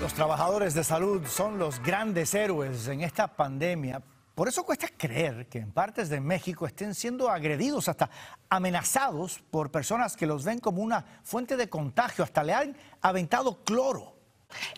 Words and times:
Los 0.00 0.14
trabajadores 0.14 0.74
de 0.74 0.84
salud 0.84 1.26
son 1.26 1.58
los 1.58 1.82
grandes 1.82 2.32
héroes 2.32 2.86
en 2.86 3.00
esta 3.00 3.26
pandemia. 3.26 4.00
Por 4.32 4.46
eso 4.46 4.62
cuesta 4.62 4.86
creer 4.96 5.48
que 5.48 5.58
en 5.58 5.72
partes 5.72 6.08
de 6.08 6.20
México 6.20 6.68
estén 6.68 6.94
siendo 6.94 7.28
agredidos, 7.28 7.88
hasta 7.88 8.08
amenazados 8.48 9.40
por 9.50 9.72
personas 9.72 10.16
que 10.16 10.26
los 10.26 10.44
ven 10.44 10.60
como 10.60 10.82
una 10.82 11.04
fuente 11.24 11.56
de 11.56 11.68
contagio. 11.68 12.22
Hasta 12.22 12.44
le 12.44 12.54
han 12.54 12.76
aventado 13.00 13.64
cloro. 13.64 14.17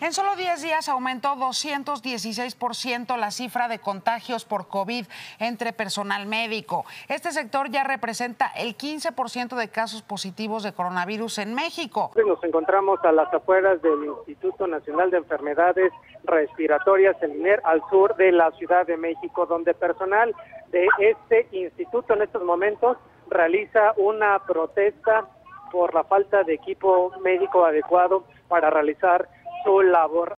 En 0.01 0.13
solo 0.13 0.35
10 0.35 0.63
días 0.63 0.89
aumentó 0.89 1.35
216% 1.35 3.17
la 3.17 3.31
cifra 3.31 3.67
de 3.67 3.79
contagios 3.79 4.45
por 4.45 4.67
COVID 4.67 5.05
entre 5.39 5.73
personal 5.73 6.25
médico. 6.25 6.85
Este 7.07 7.31
sector 7.31 7.69
ya 7.69 7.83
representa 7.83 8.47
el 8.55 8.75
15% 8.75 9.55
de 9.55 9.69
casos 9.69 10.01
positivos 10.01 10.63
de 10.63 10.73
coronavirus 10.73 11.37
en 11.37 11.53
México. 11.53 12.11
Nos 12.15 12.43
encontramos 12.43 12.99
a 13.03 13.11
las 13.11 13.33
afueras 13.33 13.81
del 13.81 14.05
Instituto 14.05 14.67
Nacional 14.67 15.11
de 15.11 15.17
Enfermedades 15.17 15.93
Respiratorias, 16.23 17.15
el 17.21 17.35
INER, 17.35 17.61
al 17.63 17.81
sur 17.89 18.15
de 18.15 18.31
la 18.31 18.51
Ciudad 18.53 18.85
de 18.85 18.97
México, 18.97 19.45
donde 19.45 19.73
personal 19.73 20.35
de 20.71 20.87
este 20.99 21.47
instituto 21.51 22.13
en 22.13 22.23
estos 22.23 22.43
momentos 22.43 22.97
realiza 23.29 23.93
una 23.97 24.39
protesta 24.45 25.27
por 25.71 25.93
la 25.93 26.03
falta 26.03 26.43
de 26.43 26.55
equipo 26.55 27.11
médico 27.21 27.65
adecuado 27.65 28.25
para 28.49 28.69
realizar 28.69 29.29
su 29.63 29.81
labor. 29.81 30.35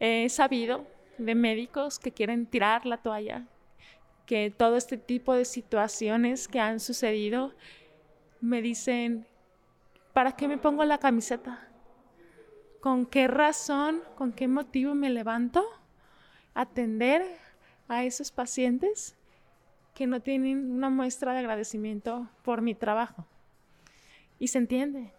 He 0.00 0.28
sabido 0.28 0.86
de 1.18 1.34
médicos 1.34 1.98
que 1.98 2.12
quieren 2.12 2.46
tirar 2.46 2.86
la 2.86 2.98
toalla, 2.98 3.46
que 4.26 4.50
todo 4.50 4.76
este 4.76 4.96
tipo 4.96 5.34
de 5.34 5.44
situaciones 5.44 6.48
que 6.48 6.60
han 6.60 6.80
sucedido 6.80 7.52
me 8.40 8.62
dicen, 8.62 9.26
¿para 10.12 10.32
qué 10.32 10.46
me 10.46 10.58
pongo 10.58 10.84
la 10.84 10.98
camiseta? 10.98 11.68
¿Con 12.80 13.06
qué 13.06 13.26
razón, 13.26 14.02
con 14.16 14.32
qué 14.32 14.46
motivo 14.46 14.94
me 14.94 15.10
levanto 15.10 15.64
a 16.54 16.62
atender 16.62 17.24
a 17.88 18.04
esos 18.04 18.30
pacientes 18.30 19.16
que 19.94 20.06
no 20.06 20.20
tienen 20.20 20.70
una 20.70 20.90
muestra 20.90 21.32
de 21.32 21.40
agradecimiento 21.40 22.28
por 22.42 22.62
mi 22.62 22.74
trabajo? 22.74 23.26
Y 24.38 24.48
se 24.48 24.58
entiende, 24.58 25.12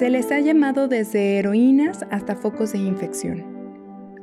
Se 0.00 0.08
les 0.08 0.32
ha 0.32 0.40
llamado 0.40 0.88
desde 0.88 1.36
heroínas 1.36 2.06
hasta 2.10 2.34
focos 2.34 2.72
de 2.72 2.78
infección. 2.78 3.44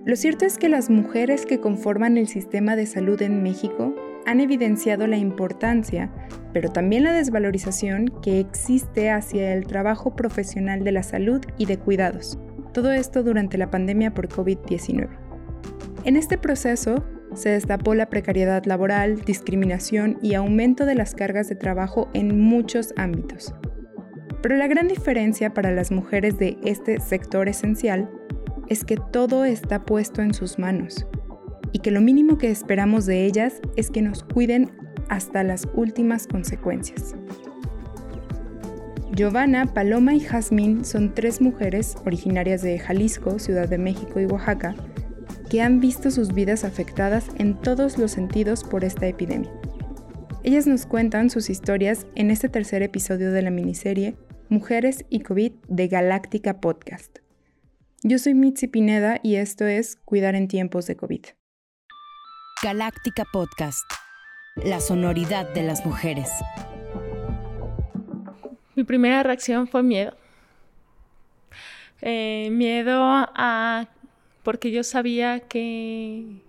Lo 0.05 0.15
cierto 0.15 0.43
es 0.43 0.57
que 0.57 0.69
las 0.69 0.89
mujeres 0.89 1.45
que 1.45 1.59
conforman 1.59 2.17
el 2.17 2.27
sistema 2.27 2.75
de 2.75 2.87
salud 2.87 3.21
en 3.21 3.43
México 3.43 3.93
han 4.25 4.39
evidenciado 4.39 5.05
la 5.05 5.17
importancia, 5.17 6.11
pero 6.51 6.71
también 6.71 7.03
la 7.03 7.13
desvalorización 7.13 8.07
que 8.23 8.39
existe 8.39 9.11
hacia 9.11 9.53
el 9.53 9.67
trabajo 9.67 10.15
profesional 10.15 10.83
de 10.83 10.93
la 10.93 11.03
salud 11.03 11.41
y 11.59 11.67
de 11.67 11.77
cuidados. 11.77 12.39
Todo 12.73 12.91
esto 12.91 13.21
durante 13.21 13.59
la 13.59 13.69
pandemia 13.69 14.15
por 14.15 14.29
COVID-19. 14.29 15.09
En 16.05 16.15
este 16.15 16.39
proceso, 16.39 17.05
se 17.35 17.49
destapó 17.49 17.93
la 17.93 18.09
precariedad 18.09 18.65
laboral, 18.65 19.21
discriminación 19.21 20.17
y 20.23 20.33
aumento 20.33 20.87
de 20.87 20.95
las 20.95 21.13
cargas 21.13 21.49
de 21.49 21.55
trabajo 21.55 22.09
en 22.15 22.41
muchos 22.41 22.95
ámbitos. 22.97 23.53
Pero 24.47 24.59
la 24.59 24.67
gran 24.67 24.87
diferencia 24.87 25.53
para 25.53 25.73
las 25.73 25.91
mujeres 25.91 26.39
de 26.39 26.57
este 26.63 27.01
sector 27.01 27.49
esencial 27.49 28.09
es 28.69 28.85
que 28.85 28.95
todo 28.95 29.43
está 29.43 29.83
puesto 29.83 30.21
en 30.21 30.33
sus 30.33 30.57
manos 30.57 31.05
y 31.73 31.79
que 31.79 31.91
lo 31.91 31.99
mínimo 31.99 32.37
que 32.37 32.49
esperamos 32.49 33.05
de 33.05 33.25
ellas 33.25 33.59
es 33.75 33.91
que 33.91 34.01
nos 34.01 34.23
cuiden 34.23 34.71
hasta 35.09 35.43
las 35.43 35.67
últimas 35.73 36.27
consecuencias. 36.27 37.13
Giovanna, 39.13 39.65
Paloma 39.65 40.13
y 40.13 40.21
Jazmín 40.21 40.85
son 40.85 41.13
tres 41.13 41.41
mujeres 41.41 41.97
originarias 42.05 42.61
de 42.61 42.79
Jalisco, 42.79 43.39
Ciudad 43.39 43.67
de 43.67 43.79
México 43.79 44.21
y 44.21 44.27
Oaxaca 44.27 44.75
que 45.49 45.61
han 45.61 45.81
visto 45.81 46.09
sus 46.09 46.33
vidas 46.33 46.63
afectadas 46.63 47.27
en 47.37 47.59
todos 47.59 47.97
los 47.97 48.11
sentidos 48.11 48.63
por 48.63 48.85
esta 48.85 49.07
epidemia. 49.07 49.51
Ellas 50.43 50.67
nos 50.67 50.85
cuentan 50.85 51.29
sus 51.29 51.49
historias 51.49 52.07
en 52.15 52.31
este 52.31 52.47
tercer 52.47 52.81
episodio 52.81 53.33
de 53.33 53.41
la 53.41 53.51
miniserie 53.51 54.15
Mujeres 54.49 55.03
y 55.09 55.23
COVID 55.23 55.51
de 55.67 55.89
Galáctica 55.89 56.61
Podcast. 56.61 57.17
Yo 58.01 58.17
soy 58.17 58.33
Mitzi 58.33 58.67
Pineda 58.67 59.19
y 59.21 59.35
esto 59.35 59.65
es 59.65 59.97
Cuidar 60.05 60.35
en 60.35 60.47
tiempos 60.47 60.87
de 60.87 60.95
COVID. 60.95 61.25
Galáctica 62.63 63.25
Podcast. 63.33 63.83
La 64.55 64.79
sonoridad 64.79 65.53
de 65.53 65.63
las 65.63 65.85
mujeres. 65.85 66.29
Mi 68.75 68.85
primera 68.85 69.21
reacción 69.21 69.67
fue 69.67 69.83
miedo. 69.83 70.15
Eh, 72.01 72.47
miedo 72.49 73.01
a... 73.03 73.89
porque 74.43 74.71
yo 74.71 74.85
sabía 74.85 75.41
que 75.41 76.41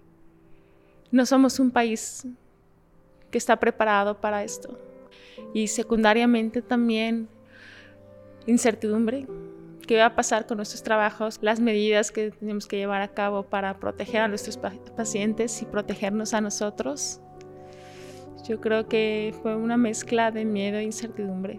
no 1.11 1.27
somos 1.27 1.59
un 1.59 1.73
país 1.73 2.29
que 3.33 3.39
está 3.39 3.57
preparado 3.59 4.21
para 4.21 4.45
esto. 4.45 4.79
Y 5.53 5.67
secundariamente 5.67 6.63
también 6.63 7.29
incertidumbre. 8.49 9.27
¿Qué 9.87 9.97
va 9.97 10.07
a 10.07 10.15
pasar 10.15 10.47
con 10.47 10.57
nuestros 10.57 10.83
trabajos? 10.83 11.39
Las 11.41 11.61
medidas 11.61 12.11
que 12.11 12.31
tenemos 12.31 12.67
que 12.67 12.77
llevar 12.77 13.01
a 13.03 13.09
cabo 13.09 13.45
para 13.45 13.79
proteger 13.79 14.23
a 14.23 14.29
nuestros 14.29 14.59
pacientes 14.97 15.63
y 15.63 15.67
protegernos 15.67 16.35
a 16.35 16.41
nosotros. 16.41 17.21
Yo 18.47 18.61
creo 18.61 18.89
que 18.89 19.35
fue 19.43 19.57
una 19.57 19.77
mezcla 19.77 20.31
de 20.31 20.45
miedo 20.45 20.79
e 20.79 20.85
incertidumbre. 20.85 21.59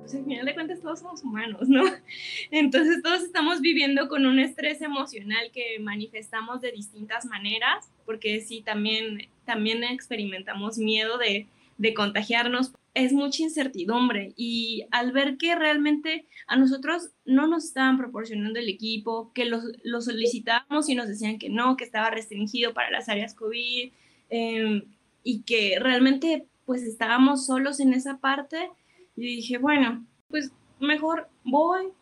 Pues 0.00 0.14
al 0.14 0.24
final 0.24 0.46
de 0.46 0.54
cuentas 0.54 0.80
todos 0.80 1.00
somos 1.00 1.22
humanos, 1.22 1.68
¿no? 1.68 1.84
Entonces 2.50 3.02
todos 3.02 3.22
estamos 3.22 3.60
viviendo 3.60 4.08
con 4.08 4.24
un 4.24 4.38
estrés 4.38 4.80
emocional 4.80 5.50
que 5.52 5.78
manifestamos 5.80 6.62
de 6.62 6.72
distintas 6.72 7.26
maneras, 7.26 7.90
porque 8.06 8.40
sí, 8.40 8.62
también, 8.62 9.28
también 9.44 9.84
experimentamos 9.84 10.78
miedo 10.78 11.18
de, 11.18 11.46
de 11.76 11.94
contagiarnos 11.94 12.72
es 12.98 13.12
mucha 13.12 13.44
incertidumbre 13.44 14.32
y 14.36 14.86
al 14.90 15.12
ver 15.12 15.36
que 15.38 15.54
realmente 15.54 16.26
a 16.48 16.56
nosotros 16.56 17.12
no 17.24 17.46
nos 17.46 17.64
estaban 17.64 17.96
proporcionando 17.96 18.58
el 18.58 18.68
equipo, 18.68 19.32
que 19.34 19.44
lo, 19.44 19.60
lo 19.84 20.00
solicitábamos 20.00 20.88
y 20.88 20.96
nos 20.96 21.06
decían 21.06 21.38
que 21.38 21.48
no, 21.48 21.76
que 21.76 21.84
estaba 21.84 22.10
restringido 22.10 22.74
para 22.74 22.90
las 22.90 23.08
áreas 23.08 23.34
COVID 23.34 23.92
em, 24.30 24.82
y 25.22 25.44
que 25.44 25.78
realmente 25.78 26.48
pues 26.66 26.82
estábamos 26.82 27.46
solos 27.46 27.78
en 27.80 27.94
esa 27.94 28.18
parte, 28.18 28.70
y 29.16 29.36
dije, 29.36 29.58
bueno, 29.58 30.04
pues 30.28 30.52
mejor 30.80 31.28
voy. 31.44 31.92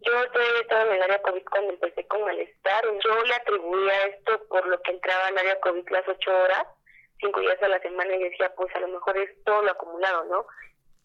Yo 0.00 0.12
todavía 0.32 0.60
estaba 0.62 0.86
en 0.86 0.94
el 0.94 1.02
área 1.02 1.22
COVID 1.22 1.42
cuando 1.50 1.72
empecé 1.74 2.06
con 2.06 2.22
malestar. 2.22 2.84
Yo 3.04 3.24
le 3.24 3.34
atribuía 3.34 4.06
esto 4.06 4.46
por 4.48 4.66
lo 4.66 4.80
que 4.82 4.92
entraba 4.92 5.28
en 5.28 5.38
área 5.38 5.60
COVID 5.60 5.88
las 5.90 6.08
ocho 6.08 6.30
horas 6.30 6.66
cinco 7.20 7.40
días 7.40 7.62
a 7.62 7.68
la 7.68 7.80
semana 7.80 8.14
y 8.14 8.24
decía, 8.24 8.52
pues 8.56 8.74
a 8.74 8.80
lo 8.80 8.88
mejor 8.88 9.16
es 9.18 9.30
todo 9.44 9.62
lo 9.62 9.70
acumulado, 9.70 10.24
¿no? 10.24 10.46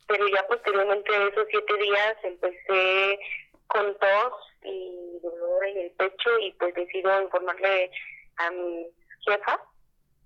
Pero 0.07 0.27
ya 0.27 0.45
posteriormente 0.47 1.11
de 1.11 1.27
esos 1.27 1.47
siete 1.49 1.77
días 1.77 2.17
empecé 2.23 3.19
con 3.67 3.97
tos 3.99 4.33
y 4.63 5.19
dolor 5.21 5.65
en 5.67 5.77
el 5.77 5.91
pecho 5.91 6.39
y 6.39 6.51
pues 6.53 6.73
decido 6.73 7.21
informarle 7.21 7.91
a 8.37 8.51
mi 8.51 8.87
jefa 9.27 9.61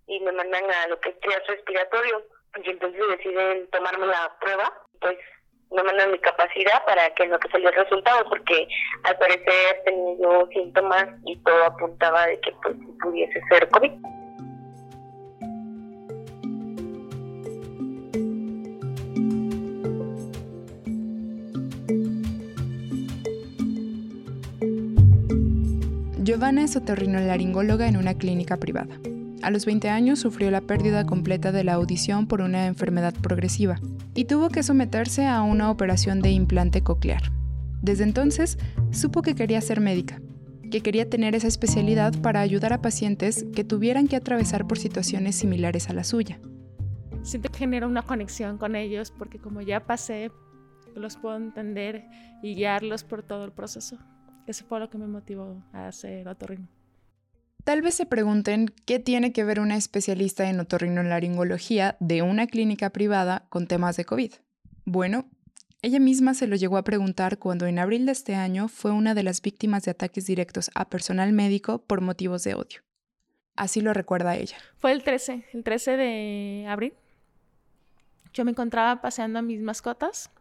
y 0.07 0.19
me 0.21 0.31
mandan 0.31 0.69
a 0.71 0.87
lo 0.87 0.99
que 0.99 1.09
es 1.09 1.19
triage 1.19 1.51
respiratorio 1.51 2.25
y 2.63 2.69
entonces 2.69 3.01
deciden 3.09 3.69
tomarme 3.71 4.07
la 4.07 4.35
prueba 4.39 4.71
pues 5.01 5.17
me 5.71 5.83
mandan 5.83 6.11
mi 6.11 6.19
capacidad 6.19 6.85
para 6.85 7.13
que 7.15 7.23
en 7.23 7.31
lo 7.31 7.39
que 7.39 7.49
salió 7.49 7.69
el 7.69 7.75
resultado 7.75 8.29
porque 8.29 8.67
al 9.03 9.17
parecer 9.17 9.81
tenía 9.85 10.15
yo 10.21 10.47
síntomas 10.47 11.07
y 11.25 11.37
todo 11.43 11.63
apuntaba 11.65 12.27
de 12.27 12.39
que 12.39 12.51
pues 12.61 12.75
pudiese 13.01 13.41
ser 13.49 13.69
COVID. 13.69 13.91
Giovanna 26.33 26.63
es 26.63 26.75
otorrinolaringóloga 26.75 27.87
en 27.87 27.95
una 27.95 28.15
clínica 28.15 28.57
privada. 28.57 28.99
A 29.43 29.51
los 29.51 29.67
20 29.67 29.91
años 29.91 30.17
sufrió 30.17 30.49
la 30.49 30.61
pérdida 30.61 31.05
completa 31.05 31.51
de 31.51 31.63
la 31.63 31.73
audición 31.73 32.25
por 32.25 32.41
una 32.41 32.65
enfermedad 32.65 33.13
progresiva 33.13 33.79
y 34.15 34.25
tuvo 34.25 34.49
que 34.49 34.63
someterse 34.63 35.27
a 35.27 35.43
una 35.43 35.69
operación 35.69 36.23
de 36.23 36.31
implante 36.31 36.81
coclear. 36.81 37.21
Desde 37.83 38.03
entonces 38.03 38.57
supo 38.89 39.21
que 39.21 39.35
quería 39.35 39.61
ser 39.61 39.79
médica, 39.79 40.19
que 40.71 40.81
quería 40.81 41.07
tener 41.07 41.35
esa 41.35 41.45
especialidad 41.45 42.19
para 42.19 42.41
ayudar 42.41 42.73
a 42.73 42.81
pacientes 42.81 43.45
que 43.55 43.63
tuvieran 43.63 44.07
que 44.07 44.15
atravesar 44.15 44.65
por 44.65 44.79
situaciones 44.79 45.35
similares 45.35 45.91
a 45.91 45.93
la 45.93 46.03
suya. 46.03 46.39
Siento 47.21 47.51
que 47.51 47.59
genera 47.59 47.85
una 47.85 48.01
conexión 48.01 48.57
con 48.57 48.75
ellos 48.75 49.11
porque 49.11 49.37
como 49.37 49.61
ya 49.61 49.85
pasé, 49.85 50.31
los 50.95 51.15
puedo 51.15 51.35
entender 51.35 52.05
y 52.41 52.55
guiarlos 52.55 53.03
por 53.03 53.21
todo 53.21 53.45
el 53.45 53.51
proceso. 53.51 53.99
Eso 54.47 54.65
fue 54.65 54.79
lo 54.79 54.89
que 54.89 54.97
me 54.97 55.07
motivó 55.07 55.63
a 55.71 55.87
hacer 55.87 56.27
otorrino. 56.27 56.67
Tal 57.63 57.81
vez 57.81 57.95
se 57.95 58.05
pregunten 58.05 58.73
qué 58.85 58.99
tiene 58.99 59.31
que 59.31 59.45
ver 59.45 59.61
una 59.61 59.77
especialista 59.77 60.49
en 60.49 60.59
otorrinolaringología 60.59 61.95
de 62.01 62.21
una 62.21 62.45
clínica 62.47 62.89
privada 62.89 63.45
con 63.47 63.67
temas 63.67 63.95
de 63.95 64.03
COVID. 64.03 64.33
Bueno, 64.83 65.29
ella 65.81 65.99
misma 65.99 66.33
se 66.33 66.47
lo 66.47 66.57
llegó 66.57 66.75
a 66.75 66.83
preguntar 66.83 67.39
cuando 67.39 67.65
en 67.65 67.79
abril 67.79 68.05
de 68.05 68.11
este 68.11 68.35
año 68.35 68.67
fue 68.67 68.91
una 68.91 69.13
de 69.13 69.23
las 69.23 69.41
víctimas 69.41 69.83
de 69.83 69.91
ataques 69.91 70.25
directos 70.25 70.71
a 70.75 70.89
personal 70.89 71.31
médico 71.31 71.79
por 71.85 72.01
motivos 72.01 72.43
de 72.43 72.55
odio. 72.55 72.81
Así 73.55 73.79
lo 73.79 73.93
recuerda 73.93 74.35
ella. 74.35 74.57
Fue 74.79 74.91
el 74.91 75.03
13, 75.03 75.45
el 75.53 75.63
13 75.63 75.97
de 75.97 76.65
abril. 76.67 76.93
Yo 78.33 78.43
me 78.43 78.51
encontraba 78.51 79.01
paseando 79.01 79.39
a 79.39 79.41
mis 79.41 79.61
mascotas. 79.61 80.31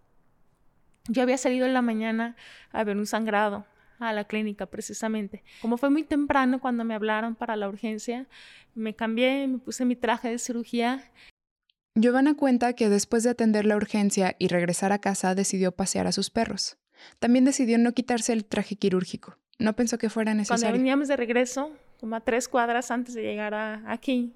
Yo 1.08 1.22
había 1.22 1.37
salido 1.38 1.66
en 1.66 1.75
la 1.75 1.82
mañana 1.82 2.37
a 2.72 2.82
ver 2.82 2.96
un 2.96 3.06
sangrado 3.06 3.66
a 4.08 4.12
la 4.12 4.25
clínica 4.25 4.66
precisamente. 4.66 5.43
Como 5.60 5.76
fue 5.76 5.90
muy 5.90 6.02
temprano 6.02 6.60
cuando 6.60 6.84
me 6.84 6.94
hablaron 6.94 7.34
para 7.34 7.56
la 7.56 7.69
urgencia, 7.69 8.26
me 8.75 8.94
cambié, 8.94 9.46
me 9.46 9.58
puse 9.58 9.84
mi 9.84 9.96
traje 9.96 10.28
de 10.31 10.38
cirugía. 10.38 11.10
Giovanna 11.94 12.34
cuenta 12.34 12.72
que 12.72 12.88
después 12.88 13.22
de 13.22 13.31
atender 13.31 13.66
la 13.66 13.76
urgencia 13.76 14.37
y 14.38 14.49
regresar 14.49 14.93
a 14.93 14.99
casa 14.99 15.34
decidió 15.34 15.72
pasear 15.72 16.06
a 16.06 16.12
sus 16.12 16.31
perros. 16.31 16.78
También 17.19 17.44
decidió 17.44 17.78
no 17.78 17.93
quitarse 17.93 18.32
el 18.32 18.44
traje 18.44 18.76
quirúrgico. 18.76 19.37
No 19.58 19.75
pensó 19.75 19.99
que 19.99 20.08
fuera 20.08 20.34
necesario. 20.34 20.62
Cuando 20.62 20.78
veníamos 20.78 21.08
de 21.08 21.16
regreso, 21.16 21.72
como 22.00 22.16
a 22.16 22.20
tres 22.20 22.49
cuadras 22.49 22.90
antes 22.90 23.14
de 23.14 23.22
llegar 23.22 23.54
a, 23.54 23.82
aquí, 23.87 24.32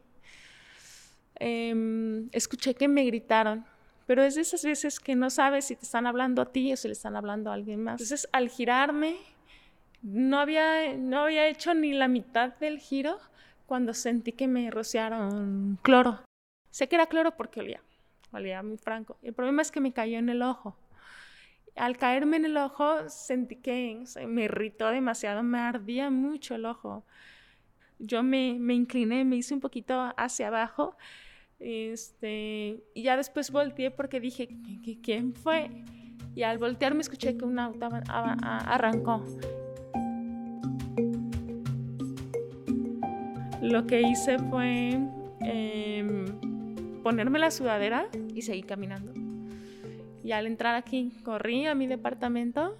em, 1.36 2.28
escuché 2.32 2.74
que 2.74 2.88
me 2.88 3.04
gritaron 3.04 3.64
pero 4.06 4.22
es 4.22 4.36
de 4.36 4.42
esas 4.42 4.64
veces 4.64 5.00
que 5.00 5.16
no 5.16 5.30
sabes 5.30 5.66
si 5.66 5.76
te 5.76 5.84
están 5.84 6.06
hablando 6.06 6.40
a 6.40 6.52
ti 6.52 6.72
o 6.72 6.76
si 6.76 6.88
le 6.88 6.92
están 6.92 7.16
hablando 7.16 7.50
a 7.50 7.54
alguien 7.54 7.82
más. 7.82 7.94
Entonces, 7.94 8.28
al 8.32 8.48
girarme, 8.48 9.16
no 10.06 10.38
había, 10.38 10.96
no 10.96 11.22
había 11.22 11.48
hecho 11.48 11.74
ni 11.74 11.92
la 11.92 12.06
mitad 12.06 12.54
del 12.58 12.78
giro 12.78 13.18
cuando 13.66 13.92
sentí 13.92 14.30
que 14.30 14.46
me 14.46 14.70
rociaron 14.70 15.80
cloro. 15.82 16.20
Sé 16.70 16.88
que 16.88 16.94
era 16.94 17.06
cloro 17.06 17.36
porque 17.36 17.58
olía, 17.58 17.82
olía 18.32 18.62
muy 18.62 18.78
franco. 18.78 19.16
El 19.22 19.34
problema 19.34 19.62
es 19.62 19.72
que 19.72 19.80
me 19.80 19.92
cayó 19.92 20.18
en 20.18 20.28
el 20.28 20.42
ojo. 20.42 20.76
Al 21.74 21.96
caerme 21.96 22.36
en 22.36 22.44
el 22.44 22.56
ojo 22.56 23.08
sentí 23.08 23.56
que 23.56 24.04
me 24.28 24.44
irritó 24.44 24.90
demasiado, 24.90 25.42
me 25.42 25.58
ardía 25.58 26.08
mucho 26.08 26.54
el 26.54 26.66
ojo. 26.66 27.04
Yo 27.98 28.22
me, 28.22 28.56
me 28.60 28.74
incliné, 28.74 29.24
me 29.24 29.36
hice 29.36 29.54
un 29.54 29.60
poquito 29.60 30.14
hacia 30.16 30.48
abajo 30.48 30.96
este, 31.58 32.84
y 32.94 33.02
ya 33.02 33.16
después 33.16 33.50
volteé 33.50 33.90
porque 33.90 34.20
dije, 34.20 34.50
¿quién 35.02 35.34
fue? 35.34 35.70
Y 36.36 36.44
al 36.44 36.58
voltear 36.58 36.94
me 36.94 37.00
escuché 37.00 37.36
que 37.36 37.44
un 37.44 37.58
auto 37.58 37.88
arrancó. 38.08 39.24
Lo 43.66 43.84
que 43.84 44.00
hice 44.00 44.38
fue 44.38 44.96
em, 45.40 47.02
ponerme 47.02 47.40
la 47.40 47.50
sudadera 47.50 48.08
y 48.32 48.42
seguir 48.42 48.64
caminando. 48.64 49.12
Y 50.22 50.30
al 50.30 50.46
entrar 50.46 50.76
aquí, 50.76 51.10
corrí 51.24 51.66
a 51.66 51.74
mi 51.74 51.88
departamento, 51.88 52.78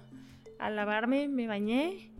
a 0.59 0.69
lavarme, 0.69 1.27
me 1.27 1.45
bañé 1.45 2.13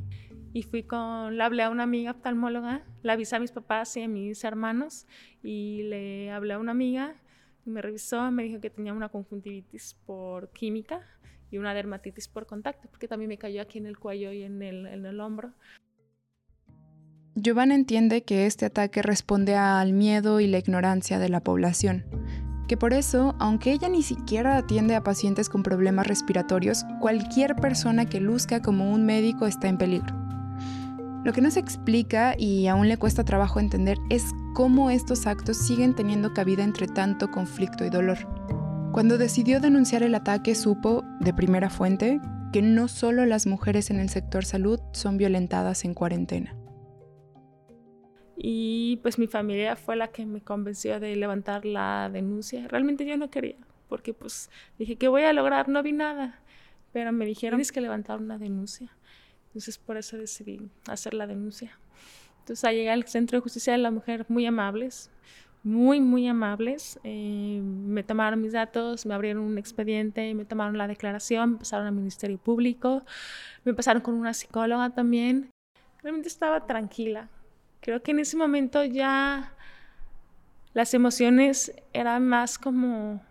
y 0.52 0.64
fui 0.64 0.84
con, 0.84 1.38
le 1.38 1.44
hablé 1.44 1.64
a 1.64 1.70
una 1.70 1.84
amiga 1.84 2.12
oftalmóloga, 2.12 2.84
le 3.04 3.12
avisé 3.14 3.38
a 3.38 3.40
mis 3.40 3.54
papás 3.54 3.96
y 3.96 4.04
a 4.04 4.08
mis 4.10 4.44
hermanos 4.44 5.08
y 5.42 5.84
le 5.84 6.30
hablé 6.32 6.56
a 6.56 6.60
una 6.60 6.74
amiga 6.74 7.16
y 7.66 7.70
me 7.70 7.82
revisó, 7.82 8.30
me 8.32 8.44
dijo 8.44 8.60
que 8.60 8.70
tenía 8.70 8.92
una 8.92 9.08
conjuntivitis 9.08 9.94
por 10.06 10.52
química 10.52 11.00
y 11.52 11.58
una 11.58 11.74
dermatitis 11.74 12.28
por 12.28 12.46
contacto, 12.46 12.90
porque 12.90 13.08
también 13.08 13.30
me 13.30 13.38
cayó 13.38 13.62
aquí 13.62 13.78
en 13.78 13.86
el 13.86 13.98
cuello 13.98 14.34
y 14.34 14.44
en 14.44 14.62
el, 14.62 14.88
en 14.88 15.06
el 15.06 15.22
hombro. 15.22 15.54
Giovanna 17.40 17.76
entiende 17.76 18.24
que 18.24 18.48
este 18.48 18.66
ataque 18.66 19.04
responde 19.04 19.56
al 19.56 19.94
miedo 19.94 20.40
y 20.40 20.48
la 20.48 20.58
ignorancia 20.58 21.20
de 21.20 21.30
la 21.30 21.40
población, 21.40 22.04
que 22.68 22.78
por 22.78 22.94
eso, 22.94 23.36
aunque 23.38 23.72
ella 23.72 23.90
ni 23.90 24.02
siquiera 24.02 24.58
atiende 24.58 24.96
a 24.96 25.04
pacientes 25.04 25.48
con 25.48 25.62
problemas 25.62 26.08
respiratorios, 26.08 26.84
cualquier 27.00 27.56
persona 27.56 28.06
que 28.06 28.20
luzca 28.20 28.64
como 28.64 28.92
un 28.92 29.06
médico 29.06 29.46
está 29.46 29.68
en 29.68 29.78
peligro. 29.78 30.16
Lo 31.24 31.32
que 31.32 31.42
no 31.42 31.52
se 31.52 31.60
explica 31.60 32.34
y 32.36 32.66
aún 32.66 32.88
le 32.88 32.98
cuesta 32.98 33.24
trabajo 33.24 33.60
entender 33.60 34.00
es 34.10 34.24
cómo 34.56 34.90
estos 34.90 35.28
actos 35.28 35.58
siguen 35.58 35.94
teniendo 35.94 36.34
cabida 36.34 36.64
entre 36.64 36.88
tanto 36.88 37.30
conflicto 37.30 37.86
y 37.86 37.92
dolor. 37.92 38.18
Cuando 38.92 39.20
decidió 39.20 39.60
denunciar 39.60 40.02
el 40.02 40.16
ataque 40.16 40.56
supo, 40.56 41.04
de 41.20 41.36
primera 41.36 41.70
fuente, 41.70 42.20
que 42.52 42.64
no 42.64 42.88
solo 42.88 43.28
las 43.28 43.46
mujeres 43.46 43.92
en 43.92 44.00
el 44.00 44.10
sector 44.10 44.44
salud 44.44 44.80
son 44.92 45.20
violentadas 45.20 45.86
en 45.86 45.94
cuarentena. 45.94 46.57
Y 48.40 49.00
pues 49.02 49.18
mi 49.18 49.26
familia 49.26 49.76
fue 49.76 49.96
la 49.96 50.10
que 50.10 50.26
me 50.26 50.42
convenció 50.42 51.00
de 51.00 51.16
levantar 51.16 51.66
la 51.66 52.10
denuncia. 52.14 52.68
Realmente 52.68 53.04
yo 53.04 53.18
no 53.18 53.32
quería, 53.32 53.56
porque 53.90 54.14
pues 54.14 54.52
dije, 54.78 54.96
¿qué 54.96 55.08
voy 55.08 55.24
a 55.24 55.34
lograr? 55.34 55.68
No 55.70 55.82
vi 55.82 55.92
nada. 55.92 56.40
Pero 56.94 57.12
me 57.12 57.26
dijeron, 57.26 57.58
tienes 57.58 57.72
que 57.72 57.82
levantar 57.82 58.20
una 58.20 58.38
denuncia. 58.38 58.96
Entonces 59.48 59.80
por 59.80 59.98
eso 59.98 60.18
decidí 60.18 60.70
hacer 60.88 61.16
la 61.16 61.26
denuncia. 61.26 61.80
Entonces 62.40 62.64
al 62.64 62.76
llegar 62.76 62.94
al 62.94 63.08
Centro 63.08 63.38
de 63.38 63.42
Justicia 63.42 63.74
de 63.74 63.80
la 63.80 63.90
Mujer, 63.90 64.26
muy 64.30 64.46
amables, 64.46 65.10
muy, 65.64 66.00
muy 66.00 66.28
amables. 66.28 67.00
Eh, 67.04 67.60
me 67.64 68.04
tomaron 68.04 68.40
mis 68.40 68.54
datos, 68.54 69.06
me 69.08 69.16
abrieron 69.16 69.44
un 69.44 69.58
expediente, 69.58 70.34
me 70.36 70.46
tomaron 70.46 70.78
la 70.78 70.88
declaración, 70.88 71.54
me 71.54 71.58
pasaron 71.58 71.88
al 71.88 71.94
Ministerio 71.94 72.38
Público, 72.38 73.04
me 73.66 73.74
pasaron 73.74 74.02
con 74.02 74.14
una 74.14 74.34
psicóloga 74.34 74.92
también. 74.92 75.50
Realmente 76.04 76.30
estaba 76.30 76.66
tranquila. 76.68 77.30
Creo 77.82 78.02
que 78.02 78.12
en 78.12 78.20
ese 78.20 78.38
momento 78.38 78.84
ya 78.84 79.54
las 80.74 80.94
emociones 80.94 81.74
eran 81.94 82.28
más 82.28 82.58
como 82.58 83.22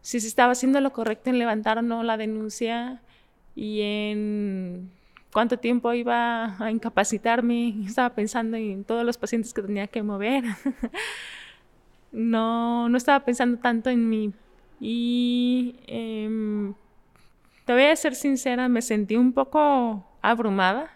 si 0.00 0.20
se 0.20 0.26
estaba 0.26 0.52
haciendo 0.52 0.80
lo 0.80 0.92
correcto 0.92 1.30
en 1.30 1.38
levantar 1.38 1.78
o 1.78 1.82
no 1.82 2.02
la 2.02 2.16
denuncia 2.16 3.02
y 3.54 3.80
en 3.82 4.90
cuánto 5.32 5.58
tiempo 5.58 5.92
iba 5.92 6.56
a 6.58 6.70
incapacitarme, 6.70 7.74
estaba 7.86 8.14
pensando 8.14 8.56
en 8.56 8.84
todos 8.84 9.04
los 9.04 9.18
pacientes 9.18 9.52
que 9.52 9.62
tenía 9.62 9.86
que 9.86 10.02
mover. 10.02 10.44
no, 12.12 12.88
no 12.88 12.96
estaba 12.96 13.24
pensando 13.24 13.58
tanto 13.58 13.90
en 13.90 14.08
mí. 14.08 14.32
Y 14.80 15.76
em, 15.86 16.74
te 17.64 17.72
voy 17.72 17.84
a 17.84 17.96
ser 17.96 18.14
sincera, 18.14 18.68
me 18.68 18.82
sentí 18.82 19.16
un 19.16 19.32
poco 19.32 20.04
abrumada 20.20 20.90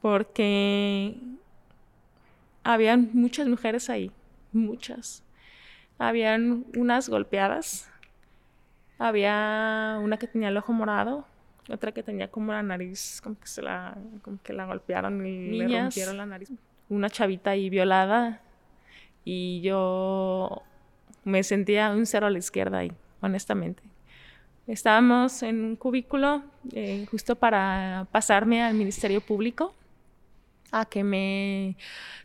porque 0.00 1.16
habían 2.64 3.10
muchas 3.12 3.46
mujeres 3.48 3.90
ahí, 3.90 4.10
muchas. 4.52 5.22
Habían 5.98 6.64
unas 6.76 7.08
golpeadas, 7.08 7.90
había 8.98 9.98
una 10.02 10.16
que 10.16 10.26
tenía 10.26 10.48
el 10.48 10.56
ojo 10.56 10.72
morado, 10.72 11.26
otra 11.68 11.92
que 11.92 12.02
tenía 12.02 12.30
como 12.30 12.52
la 12.52 12.62
nariz, 12.62 13.20
como 13.22 13.38
que 13.38 13.46
se 13.46 13.62
la, 13.62 13.96
como 14.22 14.38
que 14.42 14.52
la 14.52 14.66
golpearon 14.66 15.24
y 15.26 15.58
le 15.58 15.68
rompieron 15.68 16.16
la 16.16 16.26
nariz. 16.26 16.50
Una 16.88 17.10
chavita 17.10 17.50
ahí 17.50 17.70
violada 17.70 18.40
y 19.24 19.60
yo 19.60 20.62
me 21.24 21.42
sentía 21.42 21.90
un 21.90 22.06
cero 22.06 22.26
a 22.26 22.30
la 22.30 22.38
izquierda 22.38 22.78
ahí, 22.78 22.92
honestamente. 23.20 23.82
Estábamos 24.66 25.42
en 25.42 25.64
un 25.64 25.76
cubículo 25.76 26.42
eh, 26.72 27.06
justo 27.10 27.36
para 27.36 28.06
pasarme 28.10 28.62
al 28.62 28.74
Ministerio 28.74 29.20
Público 29.20 29.74
a 30.72 30.84
que 30.86 31.04
me 31.04 31.76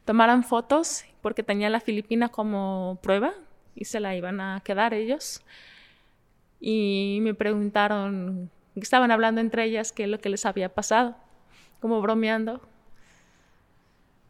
tomaran 0.05 0.43
fotos 0.43 1.05
porque 1.21 1.43
tenía 1.43 1.69
la 1.69 1.79
Filipina 1.79 2.29
como 2.29 2.99
prueba 3.01 3.33
y 3.75 3.85
se 3.85 3.99
la 3.99 4.15
iban 4.15 4.39
a 4.41 4.61
quedar 4.63 4.93
ellos. 4.93 5.43
Y 6.59 7.19
me 7.21 7.33
preguntaron 7.33 8.49
estaban 8.81 9.11
hablando 9.11 9.41
entre 9.41 9.63
ellas 9.63 9.91
qué 9.91 10.03
es 10.03 10.09
lo 10.09 10.19
que 10.19 10.29
les 10.29 10.45
había 10.45 10.73
pasado, 10.73 11.15
como 11.79 12.01
bromeando. 12.01 12.61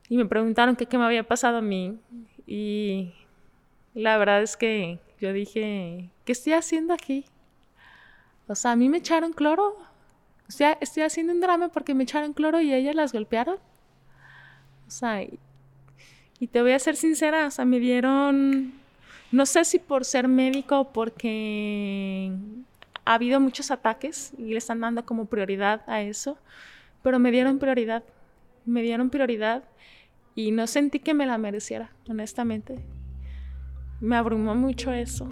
Y 0.08 0.18
me 0.18 0.26
preguntaron 0.26 0.76
qué, 0.76 0.86
qué 0.86 0.98
me 0.98 1.06
había 1.06 1.28
pasado 1.28 1.58
a 1.58 1.62
mí. 1.62 1.98
Y 2.46 3.14
la 3.94 4.18
verdad 4.18 4.44
es 4.44 4.56
que 4.56 5.00
yo 5.20 5.34
dije, 5.34 6.10
¿qué 6.26 6.32
estoy 6.32 6.54
haciendo 6.54 6.94
aquí? 6.94 7.26
O 8.48 8.54
sea, 8.54 8.72
a 8.72 8.76
mí 8.76 8.88
me 8.88 8.98
echaron 8.98 9.34
cloro. 9.34 9.78
O 10.48 10.52
sea, 10.52 10.78
estoy 10.80 11.04
haciendo 11.04 11.34
un 11.34 11.42
drama 11.42 11.70
porque 11.70 11.96
me 11.96 12.04
echaron 12.04 12.34
cloro 12.34 12.62
y 12.62 12.72
ellas 12.72 12.96
las 12.96 13.14
golpearon. 13.14 13.58
O 14.88 14.92
sea, 14.92 15.24
y, 15.24 16.48
te 16.48 16.62
voy 16.62 16.72
a 16.72 16.80
ser 16.80 16.96
sincera, 16.96 17.48
o 17.48 17.52
sea, 17.52 17.66
me 17.66 17.80
dieron, 17.80 18.74
no 19.32 19.46
sé 19.46 19.66
si 19.66 19.80
por 19.80 20.06
ser 20.06 20.28
médico 20.28 20.80
o 20.80 20.94
porque 20.94 22.32
ha 23.04 23.14
habido 23.16 23.40
muchos 23.40 23.72
ataques 23.72 24.34
y 24.38 24.52
le 24.52 24.58
están 24.58 24.80
dando 24.80 25.06
como 25.06 25.26
prioridad 25.26 25.82
a 25.88 26.02
eso, 26.02 26.38
pero 27.02 27.20
me 27.20 27.32
dieron 27.32 27.58
prioridad, 27.58 28.04
me 28.66 28.84
dieron 28.84 29.10
prioridad 29.10 29.64
y 30.36 30.52
no 30.52 30.68
sentí 30.68 31.00
que 31.00 31.14
me 31.14 31.26
la 31.26 31.38
mereciera, 31.38 31.92
honestamente. 32.10 32.76
Me 34.02 34.18
abrumó 34.18 34.54
mucho 34.54 34.92
eso. 34.92 35.28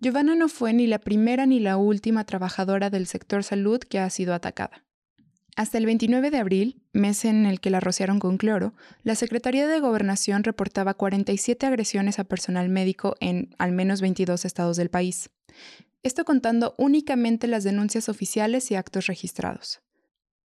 Giovanna 0.00 0.34
no 0.34 0.48
fue 0.48 0.72
ni 0.72 0.86
la 0.86 0.98
primera 0.98 1.44
ni 1.44 1.60
la 1.60 1.76
última 1.76 2.24
trabajadora 2.24 2.88
del 2.88 3.06
sector 3.06 3.44
salud 3.44 3.80
que 3.80 3.98
ha 3.98 4.08
sido 4.08 4.32
atacada. 4.32 4.82
Hasta 5.56 5.76
el 5.76 5.84
29 5.84 6.30
de 6.30 6.38
abril, 6.38 6.82
mes 6.94 7.26
en 7.26 7.44
el 7.44 7.60
que 7.60 7.68
la 7.68 7.80
rociaron 7.80 8.18
con 8.18 8.38
cloro, 8.38 8.72
la 9.02 9.14
Secretaría 9.14 9.66
de 9.66 9.78
Gobernación 9.78 10.42
reportaba 10.42 10.94
47 10.94 11.66
agresiones 11.66 12.18
a 12.18 12.24
personal 12.24 12.70
médico 12.70 13.14
en 13.20 13.54
al 13.58 13.72
menos 13.72 14.00
22 14.00 14.46
estados 14.46 14.78
del 14.78 14.88
país. 14.88 15.28
Esto 16.02 16.24
contando 16.24 16.74
únicamente 16.78 17.46
las 17.46 17.62
denuncias 17.62 18.08
oficiales 18.08 18.70
y 18.70 18.76
actos 18.76 19.04
registrados. 19.04 19.82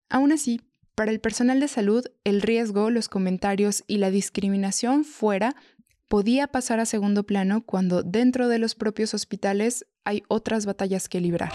Aún 0.09 0.33
así, 0.33 0.59
para 0.95 1.12
el 1.12 1.21
personal 1.21 1.62
de 1.62 1.69
salud, 1.69 2.05
el 2.25 2.41
riesgo, 2.41 2.89
los 2.89 3.07
comentarios 3.07 3.85
y 3.88 3.97
la 3.97 4.12
discriminación 4.12 5.05
fuera 5.05 5.55
podía 6.07 6.47
pasar 6.47 6.79
a 6.79 6.85
segundo 6.85 7.25
plano 7.25 7.62
cuando 7.65 8.03
dentro 8.03 8.47
de 8.47 8.59
los 8.59 8.75
propios 8.75 9.13
hospitales 9.13 9.85
hay 10.03 10.24
otras 10.27 10.65
batallas 10.65 11.09
que 11.09 11.21
librar. 11.21 11.51